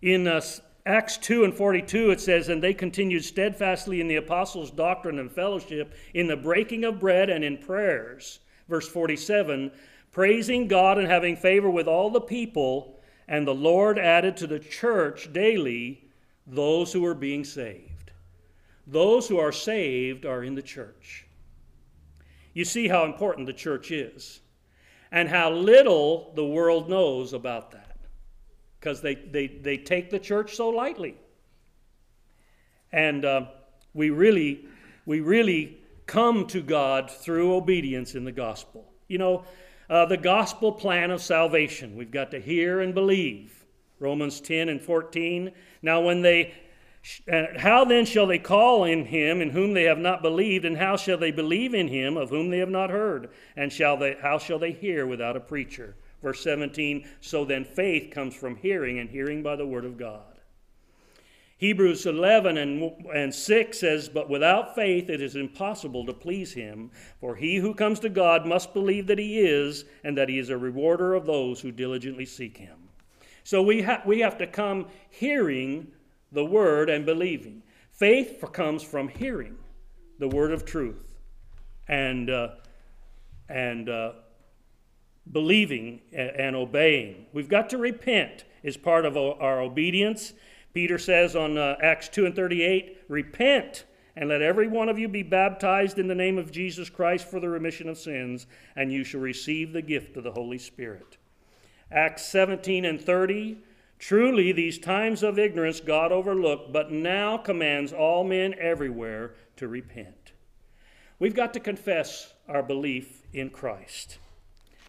In 0.02 0.26
uh, 0.26 0.40
Acts 0.86 1.18
2 1.18 1.44
and 1.44 1.54
42, 1.54 2.10
it 2.10 2.20
says, 2.20 2.48
And 2.48 2.62
they 2.62 2.72
continued 2.72 3.24
steadfastly 3.24 4.00
in 4.00 4.08
the 4.08 4.16
apostles' 4.16 4.70
doctrine 4.70 5.18
and 5.18 5.30
fellowship, 5.30 5.94
in 6.14 6.26
the 6.26 6.36
breaking 6.36 6.84
of 6.84 6.98
bread 6.98 7.28
and 7.28 7.44
in 7.44 7.58
prayers. 7.58 8.40
Verse 8.68 8.88
47, 8.88 9.70
praising 10.12 10.68
God 10.68 10.98
and 10.98 11.06
having 11.06 11.36
favor 11.36 11.68
with 11.68 11.86
all 11.86 12.10
the 12.10 12.20
people, 12.20 12.98
and 13.28 13.46
the 13.46 13.54
Lord 13.54 13.98
added 13.98 14.36
to 14.38 14.46
the 14.46 14.58
church 14.58 15.32
daily 15.32 16.04
those 16.46 16.92
who 16.92 17.02
were 17.02 17.14
being 17.14 17.44
saved. 17.44 18.10
Those 18.86 19.28
who 19.28 19.38
are 19.38 19.52
saved 19.52 20.24
are 20.24 20.42
in 20.42 20.54
the 20.54 20.62
church. 20.62 21.26
You 22.54 22.64
see 22.64 22.88
how 22.88 23.04
important 23.04 23.46
the 23.46 23.52
church 23.52 23.90
is, 23.90 24.39
and 25.12 25.28
how 25.28 25.50
little 25.50 26.32
the 26.34 26.44
world 26.44 26.88
knows 26.88 27.32
about 27.32 27.72
that 27.72 27.96
because 28.78 29.00
they, 29.00 29.14
they, 29.14 29.46
they 29.46 29.76
take 29.76 30.10
the 30.10 30.18
church 30.18 30.56
so 30.56 30.68
lightly. 30.68 31.16
And 32.92 33.24
uh, 33.24 33.46
we 33.94 34.10
really 34.10 34.66
we 35.06 35.20
really 35.20 35.78
come 36.06 36.46
to 36.46 36.60
God 36.60 37.10
through 37.10 37.54
obedience 37.54 38.14
in 38.14 38.24
the 38.24 38.32
gospel. 38.32 38.92
You 39.08 39.18
know, 39.18 39.44
uh, 39.88 40.06
the 40.06 40.16
gospel 40.16 40.72
plan 40.72 41.10
of 41.10 41.22
salvation. 41.22 41.96
We've 41.96 42.10
got 42.10 42.30
to 42.32 42.40
hear 42.40 42.80
and 42.80 42.94
believe. 42.94 43.64
Romans 43.98 44.40
10 44.40 44.68
and 44.68 44.80
14. 44.80 45.50
Now, 45.82 46.00
when 46.00 46.22
they, 46.22 46.54
Uh, 47.30 47.44
how 47.56 47.84
then 47.84 48.04
shall 48.04 48.26
they 48.26 48.38
call 48.38 48.84
in 48.84 49.06
him 49.06 49.40
in 49.40 49.50
whom 49.50 49.72
they 49.72 49.84
have 49.84 49.98
not 49.98 50.22
believed, 50.22 50.64
and 50.64 50.76
how 50.76 50.96
shall 50.96 51.16
they 51.16 51.30
believe 51.30 51.72
in 51.72 51.88
him 51.88 52.16
of 52.16 52.28
whom 52.28 52.50
they 52.50 52.58
have 52.58 52.68
not 52.68 52.90
heard? 52.90 53.30
And 53.56 53.72
shall 53.72 53.96
they, 53.96 54.16
how 54.20 54.38
shall 54.38 54.58
they 54.58 54.72
hear 54.72 55.06
without 55.06 55.36
a 55.36 55.40
preacher? 55.40 55.96
Verse 56.22 56.42
17, 56.42 57.08
so 57.20 57.46
then 57.46 57.64
faith 57.64 58.10
comes 58.10 58.34
from 58.34 58.56
hearing, 58.56 58.98
and 58.98 59.08
hearing 59.08 59.42
by 59.42 59.56
the 59.56 59.66
word 59.66 59.86
of 59.86 59.96
God. 59.96 60.30
Hebrews 61.56 62.06
11 62.06 62.56
and, 62.56 63.06
and 63.14 63.34
6 63.34 63.78
says, 63.78 64.08
But 64.08 64.30
without 64.30 64.74
faith 64.74 65.08
it 65.10 65.20
is 65.20 65.36
impossible 65.36 66.06
to 66.06 66.12
please 66.12 66.52
him, 66.52 66.90
for 67.20 67.36
he 67.36 67.56
who 67.56 67.74
comes 67.74 68.00
to 68.00 68.08
God 68.08 68.46
must 68.46 68.74
believe 68.74 69.06
that 69.06 69.18
he 69.18 69.40
is, 69.40 69.84
and 70.04 70.16
that 70.16 70.28
he 70.28 70.38
is 70.38 70.48
a 70.48 70.56
rewarder 70.56 71.14
of 71.14 71.26
those 71.26 71.60
who 71.60 71.70
diligently 71.70 72.24
seek 72.26 72.56
him. 72.56 72.76
So 73.44 73.62
we, 73.62 73.82
ha- 73.82 74.02
we 74.06 74.20
have 74.20 74.38
to 74.38 74.46
come 74.46 74.86
hearing 75.10 75.88
the 76.32 76.44
word 76.44 76.90
and 76.90 77.04
believing. 77.04 77.62
Faith 77.90 78.42
comes 78.52 78.82
from 78.82 79.08
hearing 79.08 79.56
the 80.18 80.28
word 80.28 80.52
of 80.52 80.64
truth 80.64 81.18
and, 81.88 82.30
uh, 82.30 82.48
and 83.48 83.88
uh, 83.88 84.12
believing 85.30 86.00
and 86.12 86.56
obeying. 86.56 87.26
We've 87.32 87.48
got 87.48 87.70
to 87.70 87.78
repent 87.78 88.44
as 88.64 88.76
part 88.76 89.04
of 89.04 89.16
our 89.16 89.60
obedience. 89.60 90.32
Peter 90.72 90.98
says 90.98 91.34
on 91.34 91.58
uh, 91.58 91.76
Acts 91.82 92.08
2 92.08 92.26
and 92.26 92.34
38 92.34 92.98
Repent 93.08 93.84
and 94.16 94.28
let 94.28 94.42
every 94.42 94.68
one 94.68 94.88
of 94.88 94.98
you 94.98 95.08
be 95.08 95.22
baptized 95.22 95.98
in 95.98 96.06
the 96.06 96.14
name 96.14 96.36
of 96.36 96.50
Jesus 96.50 96.90
Christ 96.90 97.26
for 97.26 97.40
the 97.40 97.48
remission 97.48 97.88
of 97.88 97.96
sins, 97.96 98.46
and 98.76 98.92
you 98.92 99.04
shall 99.04 99.20
receive 99.20 99.72
the 99.72 99.82
gift 99.82 100.16
of 100.16 100.24
the 100.24 100.32
Holy 100.32 100.58
Spirit. 100.58 101.16
Acts 101.90 102.26
17 102.26 102.84
and 102.84 103.00
30 103.00 103.58
Truly, 104.00 104.50
these 104.50 104.78
times 104.78 105.22
of 105.22 105.38
ignorance 105.38 105.78
God 105.78 106.10
overlooked, 106.10 106.72
but 106.72 106.90
now 106.90 107.36
commands 107.36 107.92
all 107.92 108.24
men 108.24 108.54
everywhere 108.58 109.34
to 109.56 109.68
repent. 109.68 110.32
We've 111.18 111.34
got 111.34 111.52
to 111.52 111.60
confess 111.60 112.32
our 112.48 112.62
belief 112.62 113.22
in 113.34 113.50
Christ. 113.50 114.18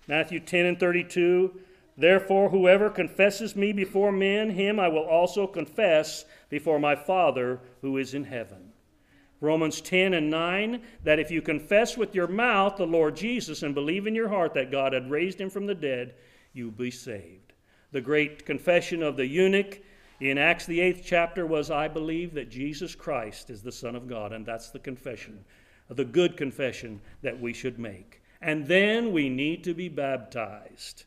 Matthew 0.08 0.40
10 0.40 0.66
and 0.66 0.80
32 0.80 1.60
Therefore, 1.98 2.50
whoever 2.50 2.90
confesses 2.90 3.54
me 3.54 3.74
before 3.74 4.14
men, 4.14 4.52
him 4.52 4.80
I 4.80 4.88
will 4.88 5.04
also 5.04 5.46
confess 5.46 6.24
before 6.50 6.80
my 6.80 6.96
Father 6.96 7.60
who 7.82 7.98
is 7.98 8.14
in 8.14 8.24
heaven. 8.24 8.72
Romans 9.42 9.82
10 9.82 10.14
and 10.14 10.30
9 10.32 10.82
that 11.04 11.20
if 11.20 11.30
you 11.30 11.42
confess 11.42 11.98
with 11.98 12.16
your 12.16 12.28
mouth 12.28 12.78
the 12.78 12.88
Lord 12.88 13.18
Jesus 13.18 13.62
and 13.62 13.76
believe 13.76 14.08
in 14.08 14.16
your 14.16 14.30
heart 14.30 14.54
that 14.54 14.72
God 14.72 14.94
had 14.94 15.12
raised 15.12 15.42
him 15.42 15.50
from 15.50 15.66
the 15.66 15.76
dead, 15.76 16.16
you 16.54 16.66
will 16.66 16.72
be 16.72 16.92
saved. 16.92 17.51
The 17.92 18.02
great 18.02 18.46
confession 18.46 19.04
of 19.04 19.18
the 19.18 19.28
eunuch 19.28 19.82
in 20.22 20.38
Acts, 20.38 20.66
the 20.66 20.80
eighth 20.80 21.02
chapter, 21.04 21.46
was 21.46 21.72
I 21.72 21.88
believe 21.88 22.34
that 22.36 22.50
Jesus 22.50 22.96
Christ 22.96 23.50
is 23.50 23.62
the 23.62 23.72
Son 23.72 23.96
of 23.96 24.08
God. 24.08 24.32
And 24.32 24.46
that's 24.46 24.70
the 24.70 24.80
confession, 24.80 25.44
the 25.90 26.06
good 26.06 26.38
confession 26.38 27.02
that 27.22 27.40
we 27.40 27.54
should 27.54 27.80
make. 27.80 28.22
And 28.42 28.66
then 28.66 29.12
we 29.12 29.30
need 29.30 29.64
to 29.66 29.74
be 29.74 29.90
baptized. 29.90 31.06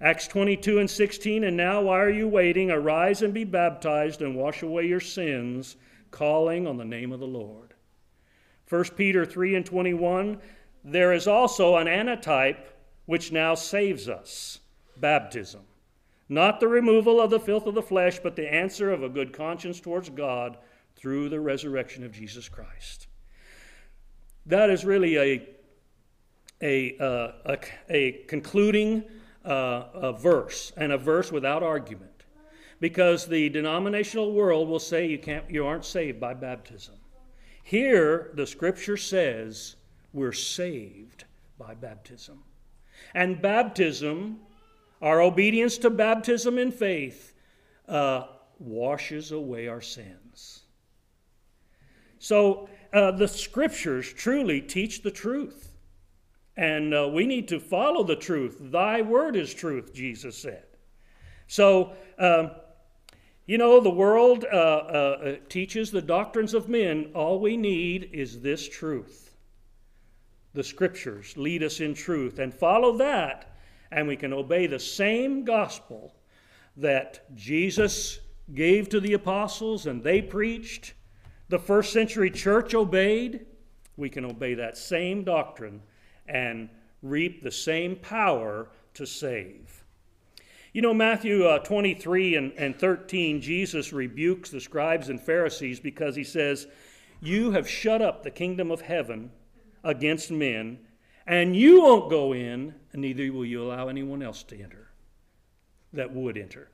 Acts 0.00 0.26
22 0.28 0.78
and 0.78 0.90
16, 0.90 1.44
and 1.44 1.56
now 1.56 1.82
why 1.82 2.00
are 2.00 2.10
you 2.10 2.26
waiting? 2.26 2.70
Arise 2.70 3.22
and 3.22 3.34
be 3.34 3.44
baptized 3.44 4.22
and 4.22 4.34
wash 4.34 4.62
away 4.62 4.86
your 4.86 5.00
sins, 5.00 5.76
calling 6.10 6.66
on 6.66 6.76
the 6.76 6.84
name 6.84 7.12
of 7.12 7.20
the 7.20 7.26
Lord. 7.26 7.74
1 8.68 8.84
Peter 8.96 9.26
3 9.26 9.56
and 9.56 9.66
21, 9.66 10.38
there 10.84 11.12
is 11.12 11.26
also 11.26 11.76
an 11.76 11.86
antitype 11.86 12.74
which 13.06 13.32
now 13.32 13.54
saves 13.54 14.08
us 14.08 14.60
baptism. 15.00 15.62
Not 16.28 16.60
the 16.60 16.68
removal 16.68 17.20
of 17.20 17.30
the 17.30 17.40
filth 17.40 17.66
of 17.66 17.74
the 17.74 17.82
flesh, 17.82 18.20
but 18.20 18.36
the 18.36 18.52
answer 18.52 18.92
of 18.92 19.02
a 19.02 19.08
good 19.08 19.32
conscience 19.32 19.80
towards 19.80 20.08
God 20.08 20.58
through 20.94 21.28
the 21.28 21.40
resurrection 21.40 22.04
of 22.04 22.12
Jesus 22.12 22.48
Christ. 22.48 23.08
That 24.46 24.70
is 24.70 24.84
really 24.84 25.16
a, 25.18 25.48
a, 26.62 26.98
uh, 26.98 27.32
a, 27.46 27.58
a, 27.88 28.12
concluding 28.28 29.04
uh, 29.44 29.84
a 29.94 30.12
verse, 30.12 30.72
and 30.76 30.92
a 30.92 30.98
verse 30.98 31.32
without 31.32 31.62
argument. 31.62 32.10
Because 32.78 33.26
the 33.26 33.48
denominational 33.50 34.32
world 34.32 34.68
will 34.68 34.78
say 34.78 35.06
you, 35.06 35.18
can't, 35.18 35.50
you 35.50 35.66
aren't 35.66 35.84
saved 35.84 36.20
by 36.20 36.34
baptism. 36.34 36.94
Here, 37.62 38.30
the 38.34 38.46
scripture 38.46 38.96
says 38.96 39.76
we're 40.12 40.32
saved 40.32 41.24
by 41.58 41.74
baptism. 41.74 42.42
And 43.14 43.42
baptism 43.42 44.40
our 45.00 45.20
obedience 45.20 45.78
to 45.78 45.90
baptism 45.90 46.58
in 46.58 46.70
faith 46.70 47.32
uh, 47.88 48.24
washes 48.58 49.32
away 49.32 49.68
our 49.68 49.80
sins. 49.80 50.62
So 52.18 52.68
uh, 52.92 53.12
the 53.12 53.28
scriptures 53.28 54.12
truly 54.12 54.60
teach 54.60 55.02
the 55.02 55.10
truth. 55.10 55.68
And 56.56 56.94
uh, 56.94 57.08
we 57.08 57.26
need 57.26 57.48
to 57.48 57.60
follow 57.60 58.04
the 58.04 58.16
truth. 58.16 58.58
Thy 58.60 59.00
word 59.00 59.36
is 59.36 59.54
truth, 59.54 59.94
Jesus 59.94 60.36
said. 60.36 60.64
So, 61.46 61.92
um, 62.18 62.50
you 63.46 63.56
know, 63.56 63.80
the 63.80 63.90
world 63.90 64.44
uh, 64.44 64.56
uh, 64.56 65.36
teaches 65.48 65.90
the 65.90 66.02
doctrines 66.02 66.52
of 66.52 66.68
men. 66.68 67.12
All 67.14 67.40
we 67.40 67.56
need 67.56 68.10
is 68.12 68.40
this 68.40 68.68
truth. 68.68 69.34
The 70.52 70.62
scriptures 70.62 71.36
lead 71.36 71.62
us 71.62 71.80
in 71.80 71.94
truth. 71.94 72.38
And 72.38 72.52
follow 72.52 72.96
that, 72.98 73.49
and 73.92 74.06
we 74.06 74.16
can 74.16 74.32
obey 74.32 74.66
the 74.66 74.78
same 74.78 75.44
gospel 75.44 76.14
that 76.76 77.20
Jesus 77.34 78.20
gave 78.54 78.88
to 78.88 79.00
the 79.00 79.14
apostles 79.14 79.86
and 79.86 80.02
they 80.02 80.22
preached, 80.22 80.94
the 81.48 81.58
first 81.58 81.92
century 81.92 82.30
church 82.30 82.74
obeyed, 82.74 83.46
we 83.96 84.08
can 84.08 84.24
obey 84.24 84.54
that 84.54 84.76
same 84.76 85.24
doctrine 85.24 85.82
and 86.26 86.68
reap 87.02 87.42
the 87.42 87.50
same 87.50 87.96
power 87.96 88.68
to 88.94 89.06
save. 89.06 89.84
You 90.72 90.82
know, 90.82 90.94
Matthew 90.94 91.44
uh, 91.44 91.58
23 91.58 92.36
and, 92.36 92.52
and 92.56 92.78
13, 92.78 93.40
Jesus 93.40 93.92
rebukes 93.92 94.50
the 94.50 94.60
scribes 94.60 95.08
and 95.08 95.20
Pharisees 95.20 95.80
because 95.80 96.14
he 96.14 96.22
says, 96.22 96.68
You 97.20 97.50
have 97.50 97.68
shut 97.68 98.00
up 98.00 98.22
the 98.22 98.30
kingdom 98.30 98.70
of 98.70 98.80
heaven 98.80 99.32
against 99.82 100.30
men 100.30 100.78
and 101.26 101.56
you 101.56 101.82
won't 101.82 102.10
go 102.10 102.32
in, 102.32 102.74
and 102.92 103.02
neither 103.02 103.32
will 103.32 103.44
you 103.44 103.62
allow 103.62 103.88
anyone 103.88 104.22
else 104.22 104.42
to 104.44 104.60
enter 104.60 104.90
that 105.92 106.12
would 106.12 106.36
enter. 106.36 106.68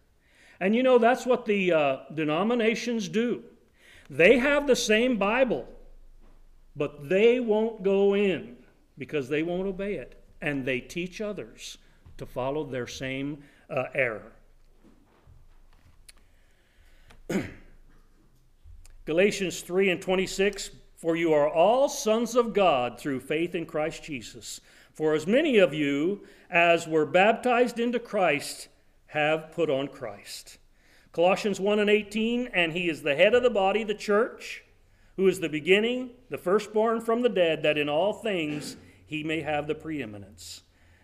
And 0.60 0.74
you 0.74 0.82
know, 0.82 0.98
that's 0.98 1.26
what 1.26 1.44
the 1.44 1.72
uh, 1.72 1.96
denominations 2.14 3.08
do. 3.08 3.42
They 4.08 4.38
have 4.38 4.66
the 4.66 4.76
same 4.76 5.18
Bible, 5.18 5.68
but 6.74 7.08
they 7.08 7.40
won't 7.40 7.82
go 7.82 8.14
in 8.14 8.56
because 8.98 9.28
they 9.28 9.42
won't 9.42 9.66
obey 9.66 9.94
it. 9.94 10.22
And 10.40 10.64
they 10.64 10.80
teach 10.80 11.20
others 11.20 11.78
to 12.18 12.26
follow 12.26 12.64
their 12.64 12.86
same 12.86 13.42
uh, 13.68 13.84
error. 13.94 14.32
Galatians 19.04 19.60
3 19.60 19.90
and 19.90 20.00
26 20.00 20.70
for 20.96 21.16
you 21.16 21.32
are 21.32 21.48
all 21.48 21.88
sons 21.88 22.34
of 22.34 22.54
God 22.54 22.98
through 22.98 23.20
faith 23.20 23.54
in 23.54 23.66
Christ 23.66 24.02
Jesus. 24.02 24.60
For 24.92 25.14
as 25.14 25.26
many 25.26 25.58
of 25.58 25.74
you 25.74 26.24
as 26.50 26.88
were 26.88 27.04
baptized 27.04 27.78
into 27.78 27.98
Christ 27.98 28.68
have 29.08 29.52
put 29.52 29.68
on 29.68 29.88
Christ. 29.88 30.58
Colossians 31.12 31.60
1 31.60 31.78
and 31.78 31.90
18, 31.90 32.48
and 32.52 32.72
he 32.72 32.88
is 32.88 33.02
the 33.02 33.14
head 33.14 33.34
of 33.34 33.42
the 33.42 33.50
body, 33.50 33.84
the 33.84 33.94
church, 33.94 34.64
who 35.16 35.26
is 35.28 35.40
the 35.40 35.48
beginning, 35.48 36.10
the 36.28 36.38
firstborn 36.38 37.00
from 37.00 37.22
the 37.22 37.28
dead, 37.28 37.62
that 37.62 37.78
in 37.78 37.88
all 37.88 38.12
things 38.12 38.76
he 39.06 39.22
may 39.22 39.40
have 39.40 39.66
the 39.66 39.74
preeminence. 39.74 40.62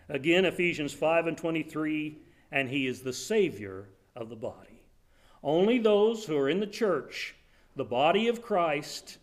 Again, 0.09 0.45
Ephesians 0.45 0.93
5 0.93 1.27
and 1.27 1.37
23, 1.37 2.17
and 2.51 2.69
he 2.69 2.85
is 2.87 3.01
the 3.01 3.13
Savior 3.13 3.89
of 4.15 4.29
the 4.29 4.35
body. 4.35 4.83
Only 5.41 5.79
those 5.79 6.25
who 6.25 6.37
are 6.37 6.49
in 6.49 6.59
the 6.59 6.67
church, 6.67 7.35
the 7.75 7.83
body 7.83 8.27
of 8.27 8.41
Christ, 8.41 9.17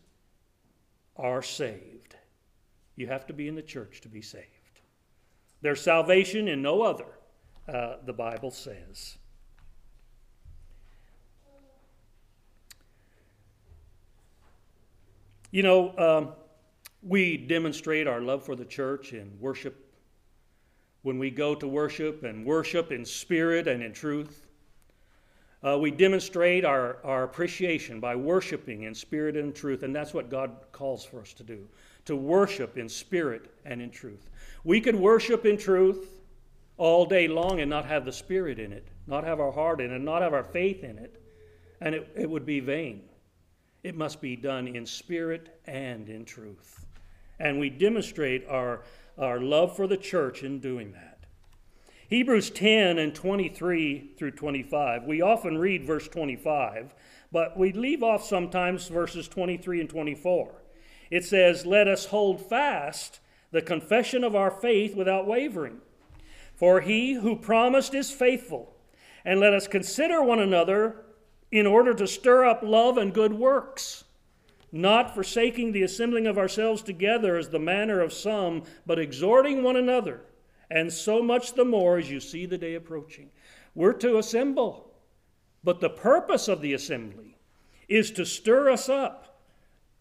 are 1.21 1.43
saved. 1.43 2.17
You 2.97 3.07
have 3.07 3.27
to 3.27 3.33
be 3.33 3.47
in 3.47 3.55
the 3.55 3.63
church 3.63 4.01
to 4.01 4.09
be 4.09 4.23
saved. 4.23 4.47
There's 5.61 5.81
salvation 5.81 6.49
in 6.49 6.63
no 6.63 6.83
other, 6.83 7.07
uh, 7.69 7.97
the 8.05 8.13
Bible 8.13 8.51
says. 8.51 9.19
You 15.51 15.63
know, 15.63 15.99
um, 15.99 16.33
we 17.03 17.37
demonstrate 17.37 18.07
our 18.07 18.21
love 18.21 18.45
for 18.45 18.57
the 18.57 18.65
church 18.65 19.13
in 19.13 19.33
worship 19.41 19.87
when 21.03 21.19
we 21.19 21.31
go 21.31 21.55
to 21.55 21.67
worship 21.67 22.23
and 22.23 22.45
worship 22.45 22.93
in 22.93 23.05
spirit 23.05 23.67
and 23.67 23.83
in 23.83 23.93
truth. 23.93 24.47
Uh, 25.63 25.79
we 25.79 25.91
demonstrate 25.91 26.65
our, 26.65 26.97
our 27.05 27.25
appreciation 27.25 28.01
by 28.01 28.17
worshiping 28.17 28.85
in 28.85 28.95
spirit 28.95 29.37
and 29.37 29.55
truth, 29.55 29.83
and 29.83 29.95
that's 29.95 30.15
what 30.15 30.31
God 30.31 30.57
calls 30.73 31.05
for 31.05 31.21
us 31.21 31.33
to 31.35 31.43
do 31.43 31.67
to 32.07 32.17
worship 32.17 32.79
in 32.79 32.89
spirit 32.89 33.53
and 33.65 33.81
in 33.81 33.91
truth. 33.91 34.31
We 34.65 34.81
could 34.81 34.97
worship 34.97 35.45
in 35.45 35.57
truth 35.57 36.21
all 36.77 37.05
day 37.05 37.29
long 37.29 37.61
and 37.61 37.69
not 37.69 37.85
have 37.85 38.05
the 38.05 38.13
spirit 38.13 38.59
in 38.59 38.73
it, 38.73 38.89
not 39.07 39.23
have 39.25 39.39
our 39.39 39.53
heart 39.53 39.81
in 39.81 39.93
it, 39.93 39.99
not 40.01 40.23
have 40.23 40.33
our 40.33 40.45
faith 40.45 40.83
in 40.83 40.99
it, 40.99 41.23
and 41.81 41.95
it, 41.95 42.11
it 42.17 42.29
would 42.29 42.47
be 42.47 42.61
vain. 42.61 43.03
It 43.83 43.97
must 43.97 44.21
be 44.21 44.35
done 44.35 44.67
in 44.69 44.87
spirit 44.87 45.61
and 45.67 46.09
in 46.09 46.25
truth. 46.25 46.87
And 47.39 47.59
we 47.59 47.71
demonstrate 47.71 48.47
our, 48.49 48.83
our 49.19 49.41
love 49.41 49.77
for 49.77 49.87
the 49.87 49.97
church 49.97 50.43
in 50.43 50.59
doing 50.59 50.93
that. 50.93 51.10
Hebrews 52.11 52.51
10 52.51 52.99
and 52.99 53.15
23 53.15 54.15
through 54.19 54.33
25. 54.33 55.05
We 55.05 55.23
often 55.23 55.57
read 55.57 55.85
verse 55.85 56.09
25, 56.09 56.93
but 57.31 57.57
we 57.57 57.73
leave 57.73 58.03
off 58.03 58.25
sometimes 58.25 58.89
verses 58.89 59.29
23 59.29 59.83
and 59.83 59.89
24. 59.89 60.53
It 61.13 61.25
says, 61.25 61.65
Let 61.65 61.87
us 61.87 62.07
hold 62.07 62.45
fast 62.45 63.21
the 63.53 63.63
confession 63.63 64.25
of 64.25 64.35
our 64.35 64.51
faith 64.51 64.97
without 64.97 65.29
wavering. 65.29 65.83
For 66.57 66.81
he 66.81 67.13
who 67.13 67.37
promised 67.37 67.95
is 67.95 68.11
faithful. 68.11 68.75
And 69.25 69.39
let 69.39 69.55
us 69.55 69.69
consider 69.69 70.21
one 70.21 70.41
another 70.41 71.05
in 71.53 71.65
order 71.65 71.95
to 71.95 72.09
stir 72.09 72.45
up 72.45 72.65
love 72.65 72.99
and 72.99 73.15
good 73.15 73.35
works, 73.35 74.03
not 74.73 75.15
forsaking 75.15 75.71
the 75.71 75.85
assembling 75.85 76.27
of 76.27 76.39
ourselves 76.39 76.83
together 76.83 77.37
as 77.37 77.51
the 77.51 77.61
manner 77.61 78.01
of 78.01 78.13
some, 78.13 78.65
but 78.85 78.99
exhorting 78.99 79.63
one 79.63 79.77
another 79.77 80.23
and 80.71 80.93
so 80.93 81.23
much 81.23 81.55
the 81.55 81.65
more 81.65 81.99
as 81.99 82.11
you 82.11 82.21
see 82.21 82.47
the 82.47 82.59
day 82.59 82.75
approaching. 82.75 83.31
We're 83.75 83.93
to 83.95 84.19
assemble, 84.19 84.93
but 85.65 85.81
the 85.81 85.91
purpose 85.91 86.49
of 86.49 86.61
the 86.61 86.75
assembly 86.75 87.37
is 87.89 88.11
to 88.13 88.25
stir 88.25 88.71
us 88.71 88.89
up 88.89 89.41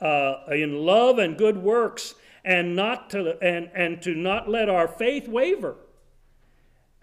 uh, 0.01 0.36
in 0.51 0.86
love 0.86 1.19
and 1.19 1.38
good 1.38 1.58
works 1.58 2.15
and 2.45 2.75
not 2.75 3.10
to 3.10 3.38
and, 3.43 3.69
and 3.73 4.01
to 4.01 4.15
not 4.15 4.49
let 4.49 4.69
our 4.69 4.88
faith 4.88 5.27
waver 5.27 5.75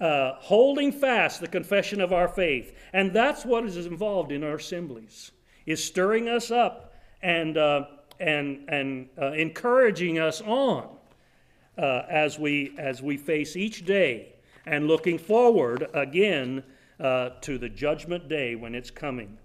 uh, 0.01 0.33
holding 0.39 0.93
fast 0.93 1.41
the 1.41 1.47
confession 1.47 2.01
of 2.01 2.13
our 2.13 2.29
faith 2.29 2.75
and 2.93 3.13
that's 3.13 3.45
what 3.45 3.65
is 3.65 3.77
involved 3.87 4.33
in 4.33 4.43
our 4.43 4.55
assemblies 4.55 5.33
is 5.67 5.83
stirring 5.83 6.29
us 6.29 6.51
up 6.51 6.95
and 7.23 7.59
uh, 7.59 7.85
and, 8.19 8.65
and 8.69 9.09
uh, 9.21 9.33
encouraging 9.33 10.19
us 10.19 10.41
on 10.41 10.96
uh, 11.79 12.03
as, 12.09 12.39
we, 12.39 12.75
as 12.79 13.03
we 13.03 13.17
face 13.17 13.57
each 13.57 13.85
day 13.85 14.35
and 14.67 14.87
looking 14.87 15.19
forward 15.19 15.89
again 15.95 16.63
uh, 16.99 17.31
to 17.41 17.59
the 17.59 17.69
judgment 17.69 18.29
day 18.29 18.55
when 18.55 18.75
it's 18.75 18.91
coming. 18.91 19.39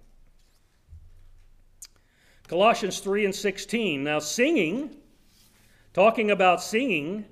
Colossians 2.47 2.99
3 2.99 3.25
and 3.25 3.35
16. 3.35 4.03
Now, 4.03 4.19
singing, 4.19 4.95
talking 5.93 6.31
about 6.31 6.61
singing, 6.61 7.25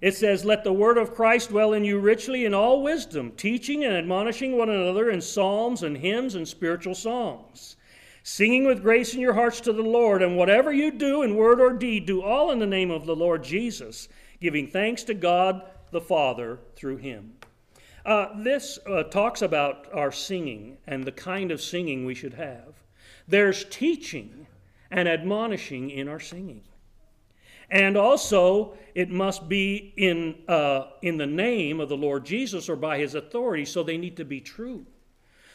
it 0.00 0.14
says, 0.14 0.44
Let 0.44 0.64
the 0.64 0.72
word 0.72 0.98
of 0.98 1.14
Christ 1.14 1.48
dwell 1.48 1.72
in 1.72 1.84
you 1.84 1.98
richly 1.98 2.44
in 2.44 2.54
all 2.54 2.82
wisdom, 2.82 3.32
teaching 3.32 3.84
and 3.84 3.96
admonishing 3.96 4.56
one 4.56 4.70
another 4.70 5.10
in 5.10 5.20
psalms 5.20 5.82
and 5.82 5.96
hymns 5.96 6.34
and 6.34 6.46
spiritual 6.46 6.94
songs, 6.94 7.76
singing 8.22 8.64
with 8.64 8.82
grace 8.82 9.14
in 9.14 9.20
your 9.20 9.32
hearts 9.32 9.60
to 9.62 9.72
the 9.72 9.82
Lord. 9.82 10.22
And 10.22 10.36
whatever 10.36 10.72
you 10.72 10.90
do 10.92 11.22
in 11.22 11.36
word 11.36 11.60
or 11.60 11.72
deed, 11.72 12.06
do 12.06 12.22
all 12.22 12.50
in 12.50 12.58
the 12.58 12.66
name 12.66 12.90
of 12.90 13.06
the 13.06 13.16
Lord 13.16 13.42
Jesus, 13.42 14.08
giving 14.44 14.66
thanks 14.66 15.02
to 15.04 15.14
God 15.14 15.62
the 15.90 16.02
Father 16.02 16.58
through 16.76 16.98
him. 16.98 17.32
Uh, 18.04 18.26
this 18.42 18.78
uh, 18.86 19.02
talks 19.04 19.40
about 19.40 19.88
our 19.94 20.12
singing 20.12 20.76
and 20.86 21.02
the 21.02 21.12
kind 21.12 21.50
of 21.50 21.62
singing 21.62 22.04
we 22.04 22.14
should 22.14 22.34
have. 22.34 22.74
There's 23.26 23.64
teaching 23.70 24.46
and 24.90 25.08
admonishing 25.08 25.88
in 25.88 26.08
our 26.08 26.20
singing. 26.20 26.60
And 27.70 27.96
also, 27.96 28.74
it 28.94 29.08
must 29.08 29.48
be 29.48 29.94
in, 29.96 30.34
uh, 30.46 30.88
in 31.00 31.16
the 31.16 31.26
name 31.26 31.80
of 31.80 31.88
the 31.88 31.96
Lord 31.96 32.26
Jesus 32.26 32.68
or 32.68 32.76
by 32.76 32.98
his 32.98 33.14
authority, 33.14 33.64
so 33.64 33.82
they 33.82 33.96
need 33.96 34.18
to 34.18 34.26
be 34.26 34.42
true. 34.42 34.84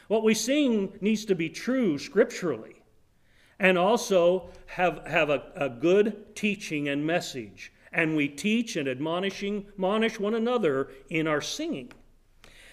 What 0.08 0.24
we 0.24 0.34
sing 0.34 0.94
needs 1.00 1.26
to 1.26 1.36
be 1.36 1.50
true 1.50 2.00
scripturally 2.00 2.82
and 3.60 3.78
also 3.78 4.50
have, 4.66 5.06
have 5.06 5.30
a, 5.30 5.44
a 5.56 5.70
good 5.70 6.36
teaching 6.36 6.90
and 6.90 7.06
message. 7.06 7.72
And 7.92 8.16
we 8.16 8.28
teach 8.28 8.76
and 8.76 8.88
admonishing, 8.88 9.66
admonish 9.74 10.20
one 10.20 10.36
another 10.36 10.90
in 11.10 11.28
our 11.28 11.42
singing. 11.42 11.92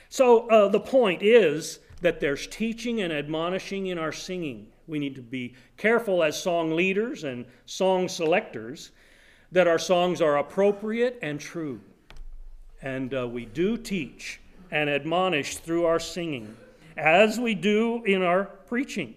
So 0.08 0.48
uh, 0.48 0.68
the 0.68 0.80
point 0.80 1.22
is 1.22 1.80
that 2.00 2.20
there's 2.20 2.46
teaching 2.46 3.00
and 3.00 3.12
admonishing 3.12 3.86
in 3.86 3.98
our 3.98 4.12
singing. 4.12 4.68
We 4.86 4.98
need 4.98 5.14
to 5.16 5.22
be 5.22 5.54
careful 5.76 6.22
as 6.22 6.40
song 6.40 6.76
leaders 6.76 7.24
and 7.24 7.46
song 7.64 8.08
selectors 8.08 8.92
that 9.52 9.66
our 9.66 9.78
songs 9.78 10.20
are 10.20 10.38
appropriate 10.38 11.18
and 11.22 11.40
true. 11.40 11.80
And 12.82 13.14
uh, 13.14 13.26
we 13.26 13.46
do 13.46 13.76
teach 13.76 14.40
and 14.70 14.90
admonish 14.90 15.56
through 15.56 15.86
our 15.86 16.00
singing, 16.00 16.56
as 16.96 17.38
we 17.38 17.54
do 17.54 18.02
in 18.04 18.22
our 18.22 18.44
preaching. 18.44 19.14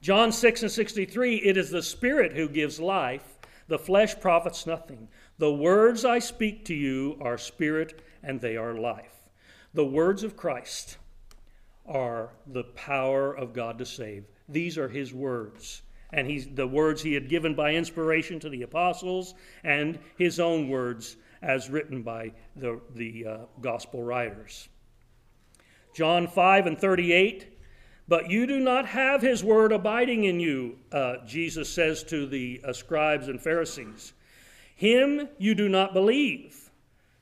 John 0.00 0.32
6 0.32 0.62
and 0.62 0.72
63 0.72 1.36
it 1.36 1.56
is 1.56 1.70
the 1.70 1.82
Spirit 1.82 2.32
who 2.32 2.48
gives 2.48 2.80
life, 2.80 3.38
the 3.70 3.78
flesh 3.78 4.18
profits 4.18 4.66
nothing. 4.66 5.08
The 5.38 5.52
words 5.52 6.04
I 6.04 6.18
speak 6.18 6.64
to 6.66 6.74
you 6.74 7.16
are 7.22 7.38
spirit 7.38 8.02
and 8.20 8.40
they 8.40 8.56
are 8.56 8.74
life. 8.74 9.30
The 9.72 9.86
words 9.86 10.24
of 10.24 10.36
Christ 10.36 10.98
are 11.86 12.30
the 12.48 12.64
power 12.64 13.32
of 13.32 13.52
God 13.52 13.78
to 13.78 13.86
save. 13.86 14.24
These 14.48 14.76
are 14.76 14.88
his 14.88 15.14
words. 15.14 15.82
And 16.12 16.26
he's, 16.26 16.48
the 16.48 16.66
words 16.66 17.00
he 17.00 17.14
had 17.14 17.28
given 17.28 17.54
by 17.54 17.74
inspiration 17.74 18.40
to 18.40 18.48
the 18.48 18.62
apostles, 18.62 19.34
and 19.62 20.00
his 20.18 20.40
own 20.40 20.68
words 20.68 21.16
as 21.40 21.70
written 21.70 22.02
by 22.02 22.32
the, 22.56 22.80
the 22.96 23.24
uh, 23.24 23.38
gospel 23.60 24.02
writers. 24.02 24.68
John 25.94 26.26
5 26.26 26.66
and 26.66 26.76
38 26.76 27.49
But 28.10 28.28
you 28.28 28.44
do 28.44 28.58
not 28.58 28.86
have 28.86 29.22
his 29.22 29.44
word 29.44 29.70
abiding 29.70 30.24
in 30.24 30.40
you, 30.40 30.76
uh, 30.90 31.18
Jesus 31.24 31.72
says 31.72 32.02
to 32.04 32.26
the 32.26 32.60
uh, 32.64 32.72
scribes 32.72 33.28
and 33.28 33.40
Pharisees. 33.40 34.14
Him 34.74 35.28
you 35.38 35.54
do 35.54 35.68
not 35.68 35.92
believe. 35.92 36.72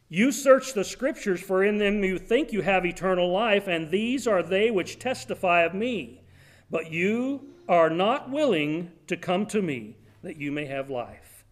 You 0.09 0.33
search 0.33 0.72
the 0.72 0.85
scriptures, 0.85 1.42
for 1.42 1.62
in 1.62 1.77
them 1.77 2.03
you 2.03 2.18
think 2.18 2.55
you 2.55 2.62
have 2.62 2.87
eternal 2.87 3.31
life, 3.31 3.68
and 3.68 3.90
these 3.90 4.27
are 4.27 4.42
they 4.42 4.70
which 4.70 4.98
testify 4.98 5.64
of 5.64 5.74
me. 5.74 6.22
But 6.70 6.90
you 6.90 7.51
are 7.68 7.90
not 7.90 8.31
willing 8.31 8.90
to 9.09 9.16
come 9.18 9.44
to 9.48 9.61
me 9.61 9.94
that 10.22 10.38
you 10.38 10.51
may 10.51 10.64
have 10.64 10.88
life. 10.88 11.44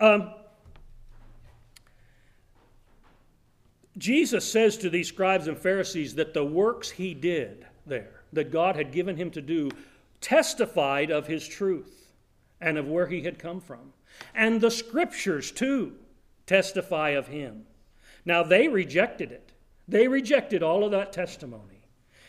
Um, 0.00 0.32
Jesus 3.96 4.50
says 4.50 4.76
to 4.78 4.90
these 4.90 5.06
scribes 5.06 5.46
and 5.46 5.56
Pharisees 5.56 6.16
that 6.16 6.34
the 6.34 6.44
works 6.44 6.90
he 6.90 7.14
did 7.14 7.64
there, 7.86 8.17
that 8.32 8.52
God 8.52 8.76
had 8.76 8.92
given 8.92 9.16
him 9.16 9.30
to 9.32 9.42
do, 9.42 9.70
testified 10.20 11.10
of 11.10 11.26
his 11.26 11.46
truth 11.46 12.12
and 12.60 12.76
of 12.76 12.88
where 12.88 13.06
he 13.06 13.22
had 13.22 13.38
come 13.38 13.60
from. 13.60 13.92
And 14.34 14.60
the 14.60 14.70
scriptures, 14.70 15.50
too, 15.50 15.94
testify 16.46 17.10
of 17.10 17.28
him. 17.28 17.64
Now, 18.24 18.42
they 18.42 18.68
rejected 18.68 19.32
it. 19.32 19.52
They 19.86 20.08
rejected 20.08 20.62
all 20.62 20.84
of 20.84 20.90
that 20.90 21.12
testimony. 21.12 21.86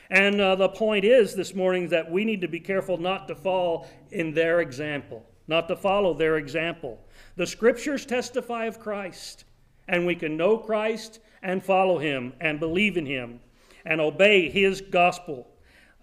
And 0.10 0.42
uh, 0.42 0.56
the 0.56 0.70
point 0.70 1.06
is 1.06 1.36
this 1.36 1.54
morning 1.54 1.90
that 1.90 2.10
we 2.10 2.26
need 2.26 2.42
to 2.42 2.48
be 2.48 2.60
careful 2.60 2.98
not 2.98 3.28
to 3.28 3.36
fall 3.36 3.88
in 4.12 4.34
their 4.34 4.62
example, 4.62 5.26
not 5.48 5.68
to 5.68 5.76
follow 5.76 6.14
their 6.14 6.38
example. 6.38 7.00
The 7.36 7.46
scriptures 7.46 8.06
testify 8.06 8.66
of 8.66 8.80
Christ, 8.80 9.46
and 9.88 10.06
we 10.06 10.16
can 10.16 10.36
know 10.36 10.58
Christ 10.58 11.20
and 11.44 11.64
follow 11.64 12.00
him 12.00 12.34
and 12.40 12.60
believe 12.60 12.98
in 12.98 13.06
him 13.06 13.40
and 13.86 14.02
obey 14.02 14.50
his 14.50 14.82
gospel 14.82 15.48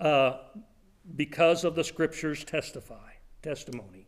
uh, 0.01 0.39
because 1.15 1.65
of 1.65 1.75
the 1.75 1.85
scriptures 1.85 2.45
testify, 2.45 3.13
testimony. 3.43 4.07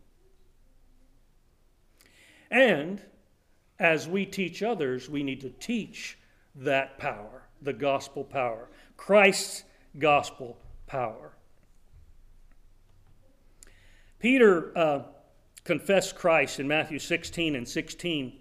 And 2.51 3.03
as 3.79 4.09
we 4.09 4.27
teach 4.27 4.63
others, 4.63 5.09
we 5.09 5.23
need 5.23 5.41
to 5.43 5.51
teach 5.51 6.19
that 6.55 6.99
power, 6.99 7.43
the 7.63 7.73
gospel 7.73 8.25
power, 8.25 8.69
Christ's 8.97 9.65
gospel 9.99 10.59
power. 10.87 11.33
Peter 14.19 14.77
uh, 14.77 15.03
confessed 15.65 16.17
Christ 16.17 16.59
in 16.59 16.67
Matthew 16.67 16.99
16 16.99 17.55
and 17.55 17.69
16. 17.69 18.33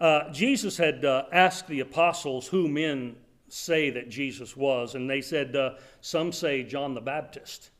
Uh, 0.00 0.30
Jesus 0.30 0.76
had 0.76 1.04
uh, 1.04 1.24
asked 1.32 1.66
the 1.66 1.80
apostles 1.80 2.48
who 2.48 2.68
men 2.68 3.16
say 3.48 3.90
that 3.90 4.08
Jesus 4.08 4.56
was, 4.56 4.94
and 4.94 5.08
they 5.08 5.20
said, 5.20 5.54
uh, 5.54 5.74
Some 6.00 6.32
say 6.32 6.62
John 6.62 6.94
the 6.94 7.00
Baptist, 7.00 7.70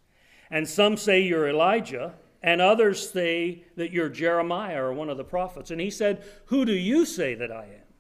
and 0.50 0.68
some 0.68 0.96
say 0.96 1.22
you're 1.22 1.48
Elijah 1.48 2.14
and 2.46 2.60
others 2.60 3.10
say 3.10 3.64
that 3.76 3.90
you're 3.90 4.08
Jeremiah 4.08 4.80
or 4.80 4.92
one 4.92 5.10
of 5.10 5.16
the 5.16 5.24
prophets. 5.24 5.72
And 5.72 5.80
he 5.80 5.90
said, 5.90 6.24
Who 6.46 6.64
do 6.64 6.72
you 6.72 7.04
say 7.04 7.34
that 7.34 7.50
I 7.50 7.64
am? 7.64 7.94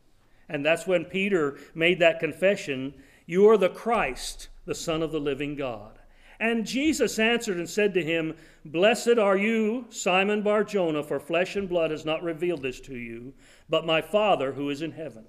And 0.48 0.64
that's 0.64 0.86
when 0.86 1.04
Peter 1.04 1.58
made 1.74 1.98
that 1.98 2.20
confession 2.20 2.94
You 3.26 3.48
are 3.48 3.58
the 3.58 3.68
Christ, 3.68 4.48
the 4.64 4.74
Son 4.74 5.02
of 5.02 5.10
the 5.10 5.18
living 5.18 5.56
God. 5.56 5.98
And 6.38 6.64
Jesus 6.64 7.18
answered 7.18 7.56
and 7.56 7.68
said 7.68 7.92
to 7.94 8.04
him, 8.04 8.36
Blessed 8.64 9.18
are 9.18 9.36
you, 9.36 9.86
Simon 9.88 10.42
Bar 10.42 10.62
Jonah, 10.62 11.02
for 11.02 11.18
flesh 11.18 11.56
and 11.56 11.68
blood 11.68 11.90
has 11.90 12.04
not 12.04 12.22
revealed 12.22 12.62
this 12.62 12.80
to 12.82 12.96
you, 12.96 13.32
but 13.68 13.86
my 13.86 14.00
Father 14.00 14.52
who 14.52 14.70
is 14.70 14.82
in 14.82 14.92
heaven. 14.92 15.24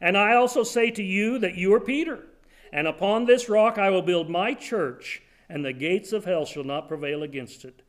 And 0.00 0.16
I 0.16 0.34
also 0.34 0.62
say 0.62 0.90
to 0.90 1.02
you 1.02 1.38
that 1.38 1.56
you 1.56 1.72
are 1.74 1.80
Peter, 1.80 2.24
and 2.72 2.86
upon 2.86 3.24
this 3.24 3.48
rock 3.48 3.78
I 3.78 3.90
will 3.90 4.02
build 4.02 4.28
my 4.28 4.54
church, 4.54 5.22
and 5.48 5.64
the 5.64 5.72
gates 5.72 6.12
of 6.12 6.24
hell 6.24 6.44
shall 6.44 6.64
not 6.64 6.88
prevail 6.88 7.22
against 7.22 7.64
it. 7.64 7.82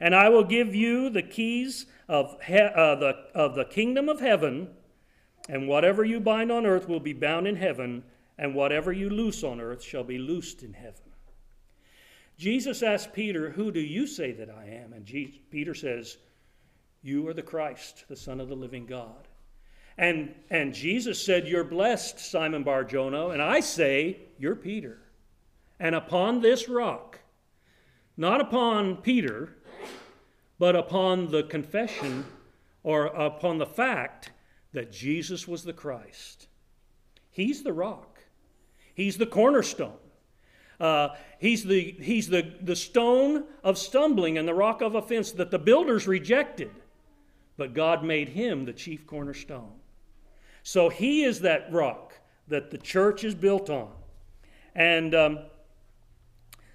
And 0.00 0.14
I 0.14 0.28
will 0.28 0.44
give 0.44 0.74
you 0.74 1.08
the 1.08 1.22
keys 1.22 1.86
of, 2.08 2.36
he- 2.44 2.58
uh, 2.58 2.96
the, 2.96 3.16
of 3.34 3.54
the 3.54 3.64
kingdom 3.64 4.08
of 4.08 4.20
heaven, 4.20 4.68
and 5.48 5.68
whatever 5.68 6.04
you 6.04 6.20
bind 6.20 6.50
on 6.50 6.66
earth 6.66 6.88
will 6.88 7.00
be 7.00 7.12
bound 7.12 7.46
in 7.46 7.56
heaven, 7.56 8.02
and 8.36 8.54
whatever 8.54 8.92
you 8.92 9.08
loose 9.08 9.44
on 9.44 9.60
earth 9.60 9.82
shall 9.82 10.04
be 10.04 10.18
loosed 10.18 10.62
in 10.62 10.72
heaven. 10.72 11.00
Jesus 12.36 12.82
asked 12.82 13.12
Peter, 13.12 13.50
Who 13.50 13.70
do 13.70 13.80
you 13.80 14.06
say 14.06 14.32
that 14.32 14.50
I 14.50 14.66
am? 14.66 14.92
And 14.92 15.06
Peter 15.50 15.74
says, 15.74 16.18
You 17.02 17.28
are 17.28 17.34
the 17.34 17.42
Christ, 17.42 18.04
the 18.08 18.16
Son 18.16 18.40
of 18.40 18.48
the 18.48 18.56
living 18.56 18.86
God. 18.86 19.28
And, 19.96 20.34
and 20.50 20.74
Jesus 20.74 21.24
said, 21.24 21.46
You're 21.46 21.64
blessed, 21.64 22.18
Simon 22.18 22.64
Bar 22.64 22.84
Jonah, 22.84 23.28
and 23.28 23.40
I 23.40 23.60
say, 23.60 24.18
You're 24.38 24.56
Peter. 24.56 24.98
And 25.78 25.94
upon 25.94 26.40
this 26.40 26.68
rock, 26.68 27.20
not 28.16 28.40
upon 28.40 28.96
Peter, 28.98 29.56
but 30.58 30.76
upon 30.76 31.30
the 31.30 31.42
confession 31.42 32.24
or 32.82 33.06
upon 33.06 33.58
the 33.58 33.66
fact 33.66 34.30
that 34.72 34.92
Jesus 34.92 35.46
was 35.46 35.64
the 35.64 35.72
Christ. 35.72 36.48
He's 37.30 37.62
the 37.62 37.72
rock, 37.72 38.20
He's 38.94 39.16
the 39.16 39.26
cornerstone. 39.26 39.98
Uh, 40.80 41.10
he's 41.38 41.62
the, 41.62 41.94
he's 42.00 42.28
the, 42.28 42.52
the 42.60 42.74
stone 42.74 43.44
of 43.62 43.78
stumbling 43.78 44.36
and 44.36 44.46
the 44.46 44.54
rock 44.54 44.82
of 44.82 44.96
offense 44.96 45.30
that 45.30 45.52
the 45.52 45.58
builders 45.58 46.08
rejected, 46.08 46.70
but 47.56 47.74
God 47.74 48.02
made 48.04 48.30
him 48.30 48.64
the 48.64 48.72
chief 48.72 49.06
cornerstone. 49.06 49.72
So 50.64 50.88
he 50.88 51.22
is 51.22 51.42
that 51.42 51.72
rock 51.72 52.18
that 52.48 52.72
the 52.72 52.78
church 52.78 53.22
is 53.22 53.36
built 53.36 53.70
on. 53.70 53.92
And 54.74 55.14
um, 55.14 55.38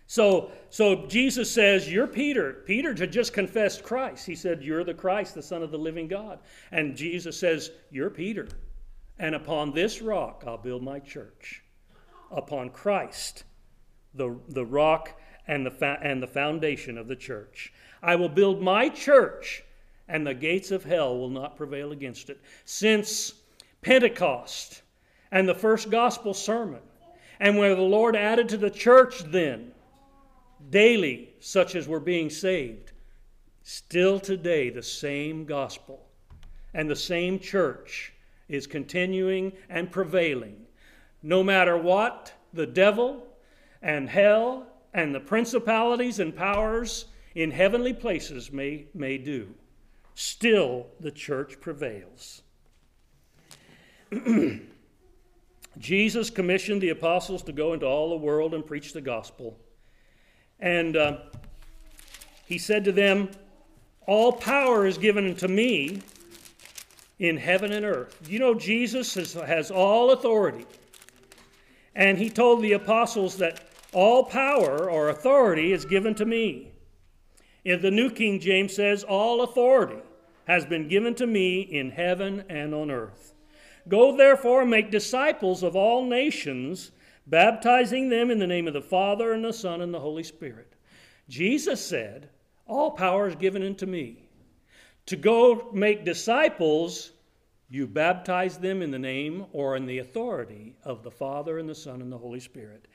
So, 0.07 0.51
so 0.71 1.05
Jesus 1.05 1.51
says, 1.51 1.91
You're 1.91 2.07
Peter. 2.07 2.63
Peter 2.65 2.95
had 2.95 3.11
just 3.11 3.33
confessed 3.33 3.83
Christ. 3.83 4.25
He 4.25 4.35
said, 4.35 4.63
You're 4.63 4.83
the 4.83 4.93
Christ, 4.93 5.35
the 5.35 5.43
Son 5.43 5.61
of 5.61 5.69
the 5.69 5.77
living 5.77 6.07
God. 6.07 6.39
And 6.71 6.95
Jesus 6.97 7.39
says, 7.39 7.71
You're 7.91 8.09
Peter. 8.09 8.47
And 9.19 9.35
upon 9.35 9.73
this 9.73 10.01
rock 10.01 10.43
I'll 10.47 10.57
build 10.57 10.81
my 10.81 10.99
church. 10.99 11.63
Upon 12.31 12.69
Christ, 12.69 13.43
the, 14.15 14.35
the 14.47 14.65
rock 14.65 15.19
and 15.47 15.65
the, 15.65 15.71
fa- 15.71 15.99
and 16.01 16.23
the 16.23 16.27
foundation 16.27 16.97
of 16.97 17.07
the 17.07 17.15
church. 17.15 17.73
I 18.01 18.15
will 18.15 18.29
build 18.29 18.61
my 18.61 18.89
church, 18.89 19.63
and 20.07 20.25
the 20.25 20.33
gates 20.33 20.71
of 20.71 20.83
hell 20.83 21.17
will 21.17 21.29
not 21.29 21.57
prevail 21.57 21.91
against 21.91 22.29
it. 22.29 22.39
Since 22.65 23.33
Pentecost 23.82 24.82
and 25.32 25.47
the 25.47 25.55
first 25.55 25.89
gospel 25.89 26.34
sermon, 26.34 26.82
and 27.39 27.57
where 27.57 27.75
the 27.75 27.82
Lord 27.82 28.15
added 28.15 28.49
to 28.49 28.57
the 28.57 28.69
church 28.69 29.19
then 29.23 29.71
daily, 30.69 31.34
such 31.39 31.75
as 31.75 31.88
were 31.88 31.99
being 31.99 32.30
saved, 32.30 32.91
still 33.63 34.19
today 34.19 34.69
the 34.69 34.84
same 34.84 35.45
gospel 35.45 36.05
and 36.73 36.89
the 36.89 36.95
same 36.95 37.39
church 37.39 38.13
is 38.47 38.67
continuing 38.67 39.53
and 39.69 39.91
prevailing. 39.91 40.65
No 41.23 41.43
matter 41.43 41.77
what 41.77 42.34
the 42.53 42.67
devil 42.67 43.27
and 43.82 44.09
hell 44.09 44.67
and 44.93 45.13
the 45.13 45.19
principalities 45.19 46.19
and 46.19 46.36
powers 46.36 47.05
in 47.36 47.51
heavenly 47.51 47.93
places 47.93 48.51
may, 48.51 48.86
may 48.93 49.17
do, 49.17 49.53
still 50.15 50.88
the 50.99 51.11
church 51.11 51.59
prevails. 51.61 52.41
Jesus 55.78 56.30
commissioned 56.30 56.82
the 56.82 56.89
apostles 56.89 57.43
to 57.43 57.51
go 57.51 57.74
into 57.74 57.86
all 57.86 58.10
the 58.10 58.18
world 58.18 58.53
and 58.53 58.66
preach 58.66 58.93
the 58.93 59.01
gospel. 59.01 59.57
And 60.60 60.97
uh, 60.97 61.18
he 62.45 62.57
said 62.57 62.84
to 62.86 62.91
them, 62.91 63.30
All 64.07 64.34
power 64.34 64.86
is 64.86 64.97
given 64.97 65.36
to 65.36 65.47
me 65.47 66.01
in 67.20 67.38
heaven 67.38 67.72
and 67.72 67.86
earth. 67.86 68.20
You 68.30 68.39
know, 68.39 68.53
Jesus 68.53 69.14
has, 69.16 69.34
has 69.34 69.72
all 69.72 70.12
authority. 70.12 70.66
And 71.95 72.18
he 72.18 72.30
told 72.30 72.62
the 72.62 72.74
apostles 72.74 73.38
that 73.38 73.62
all 73.93 74.24
power 74.24 74.89
or 74.89 75.10
authority 75.10 75.74
is 75.74 75.86
given 75.86 76.16
to 76.16 76.26
me. 76.26 76.72
In 77.66 77.82
the 77.82 77.91
New 77.91 78.10
King 78.10 78.39
James 78.39 78.76
says, 78.76 79.03
All 79.03 79.41
authority 79.41 80.01
has 80.45 80.66
been 80.66 80.88
given 80.88 81.14
to 81.16 81.28
me 81.28 81.62
in 81.62 81.91
heaven 81.91 82.43
and 82.49 82.74
on 82.74 82.89
earth. 82.89 83.34
Go 83.89 84.15
therefore 84.15 84.61
and 84.61 84.71
make 84.71 84.91
disciples 84.91 85.63
of 85.63 85.75
all 85.75 86.05
nations 86.05 86.91
baptizing 87.27 88.09
them 88.09 88.31
in 88.31 88.39
the 88.39 88.47
name 88.47 88.67
of 88.67 88.73
the 88.73 88.81
Father 88.81 89.33
and 89.33 89.43
the 89.43 89.53
Son 89.53 89.81
and 89.81 89.93
the 89.93 89.99
Holy 89.99 90.23
Spirit. 90.23 90.73
Jesus 91.27 91.83
said, 91.85 92.29
All 92.65 92.91
power 92.91 93.27
is 93.27 93.35
given 93.35 93.63
unto 93.63 93.85
me. 93.85 94.23
To 95.07 95.15
go 95.15 95.69
make 95.73 96.05
disciples, 96.05 97.11
you 97.69 97.87
baptize 97.87 98.57
them 98.57 98.81
in 98.81 98.91
the 98.91 98.99
name 98.99 99.45
or 99.53 99.75
in 99.75 99.85
the 99.85 99.99
authority 99.99 100.75
of 100.83 101.03
the 101.03 101.11
Father 101.11 101.57
and 101.57 101.67
the 101.67 101.75
Son 101.75 102.01
and 102.01 102.11
the 102.11 102.17
Holy 102.17 102.39
Spirit, 102.39 102.87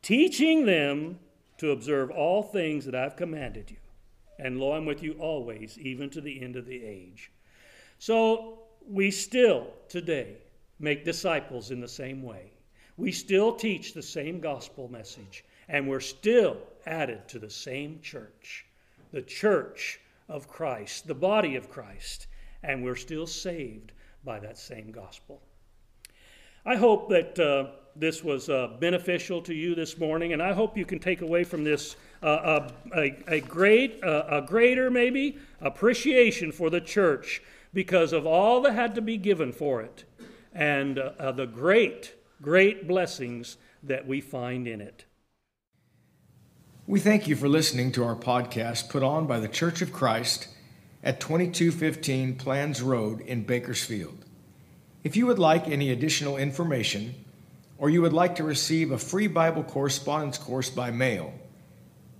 teaching 0.00 0.66
them 0.66 1.18
to 1.58 1.70
observe 1.70 2.10
all 2.10 2.42
things 2.42 2.84
that 2.84 2.94
I've 2.94 3.16
commanded 3.16 3.70
you. 3.70 3.76
And 4.38 4.58
lo, 4.58 4.72
I'm 4.72 4.86
with 4.86 5.02
you 5.02 5.12
always, 5.14 5.78
even 5.78 6.10
to 6.10 6.20
the 6.20 6.42
end 6.42 6.56
of 6.56 6.66
the 6.66 6.82
age. 6.82 7.30
So 7.98 8.64
we 8.88 9.10
still 9.10 9.68
today 9.92 10.38
make 10.80 11.04
disciples 11.04 11.70
in 11.70 11.80
the 11.80 11.86
same 11.86 12.22
way. 12.22 12.50
We 12.96 13.12
still 13.12 13.54
teach 13.54 13.92
the 13.92 14.02
same 14.02 14.40
gospel 14.40 14.88
message, 14.88 15.44
and 15.68 15.86
we're 15.86 16.00
still 16.00 16.56
added 16.86 17.28
to 17.28 17.38
the 17.38 17.50
same 17.50 18.00
church, 18.02 18.64
the 19.12 19.22
church 19.22 20.00
of 20.28 20.48
Christ, 20.48 21.06
the 21.06 21.14
body 21.14 21.56
of 21.56 21.68
Christ, 21.68 22.26
and 22.62 22.82
we're 22.82 22.96
still 22.96 23.26
saved 23.26 23.92
by 24.24 24.40
that 24.40 24.56
same 24.56 24.90
gospel. 24.90 25.42
I 26.64 26.76
hope 26.76 27.10
that 27.10 27.38
uh, 27.38 27.72
this 27.94 28.24
was 28.24 28.48
uh, 28.48 28.76
beneficial 28.80 29.42
to 29.42 29.54
you 29.54 29.74
this 29.74 29.98
morning, 29.98 30.32
and 30.32 30.42
I 30.42 30.52
hope 30.52 30.76
you 30.76 30.86
can 30.86 31.00
take 31.00 31.20
away 31.20 31.44
from 31.44 31.64
this 31.64 31.96
uh, 32.22 32.70
a, 32.94 33.16
a, 33.28 33.40
great, 33.40 34.02
uh, 34.02 34.24
a 34.28 34.42
greater 34.42 34.90
maybe 34.90 35.38
appreciation 35.60 36.50
for 36.50 36.70
the 36.70 36.80
church 36.80 37.42
because 37.72 38.12
of 38.12 38.26
all 38.26 38.60
that 38.62 38.72
had 38.72 38.94
to 38.94 39.00
be 39.00 39.16
given 39.16 39.52
for 39.52 39.82
it, 39.82 40.04
and 40.52 40.98
uh, 40.98 41.32
the 41.32 41.46
great 41.46 42.14
great 42.42 42.88
blessings 42.88 43.56
that 43.82 44.06
we 44.06 44.20
find 44.20 44.66
in 44.66 44.80
it. 44.80 45.04
We 46.86 46.98
thank 46.98 47.28
you 47.28 47.36
for 47.36 47.48
listening 47.48 47.92
to 47.92 48.02
our 48.04 48.16
podcast 48.16 48.90
put 48.90 49.04
on 49.04 49.28
by 49.28 49.38
the 49.38 49.48
Church 49.48 49.80
of 49.80 49.92
Christ 49.92 50.48
at 51.04 51.20
2215 51.20 52.36
Planz 52.36 52.84
Road 52.84 53.20
in 53.20 53.44
Bakersfield. 53.44 54.24
If 55.04 55.16
you 55.16 55.26
would 55.26 55.38
like 55.38 55.68
any 55.68 55.90
additional 55.90 56.36
information, 56.36 57.14
or 57.78 57.88
you 57.90 58.02
would 58.02 58.12
like 58.12 58.34
to 58.36 58.44
receive 58.44 58.90
a 58.90 58.98
free 58.98 59.28
Bible 59.28 59.62
correspondence 59.62 60.38
course 60.38 60.70
by 60.70 60.90
mail, 60.90 61.32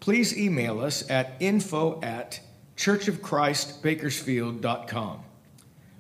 please 0.01 0.37
email 0.37 0.81
us 0.81 1.09
at 1.11 1.33
info 1.41 2.01
at 2.03 2.41
churchofchristbakersfield.com. 2.77 5.25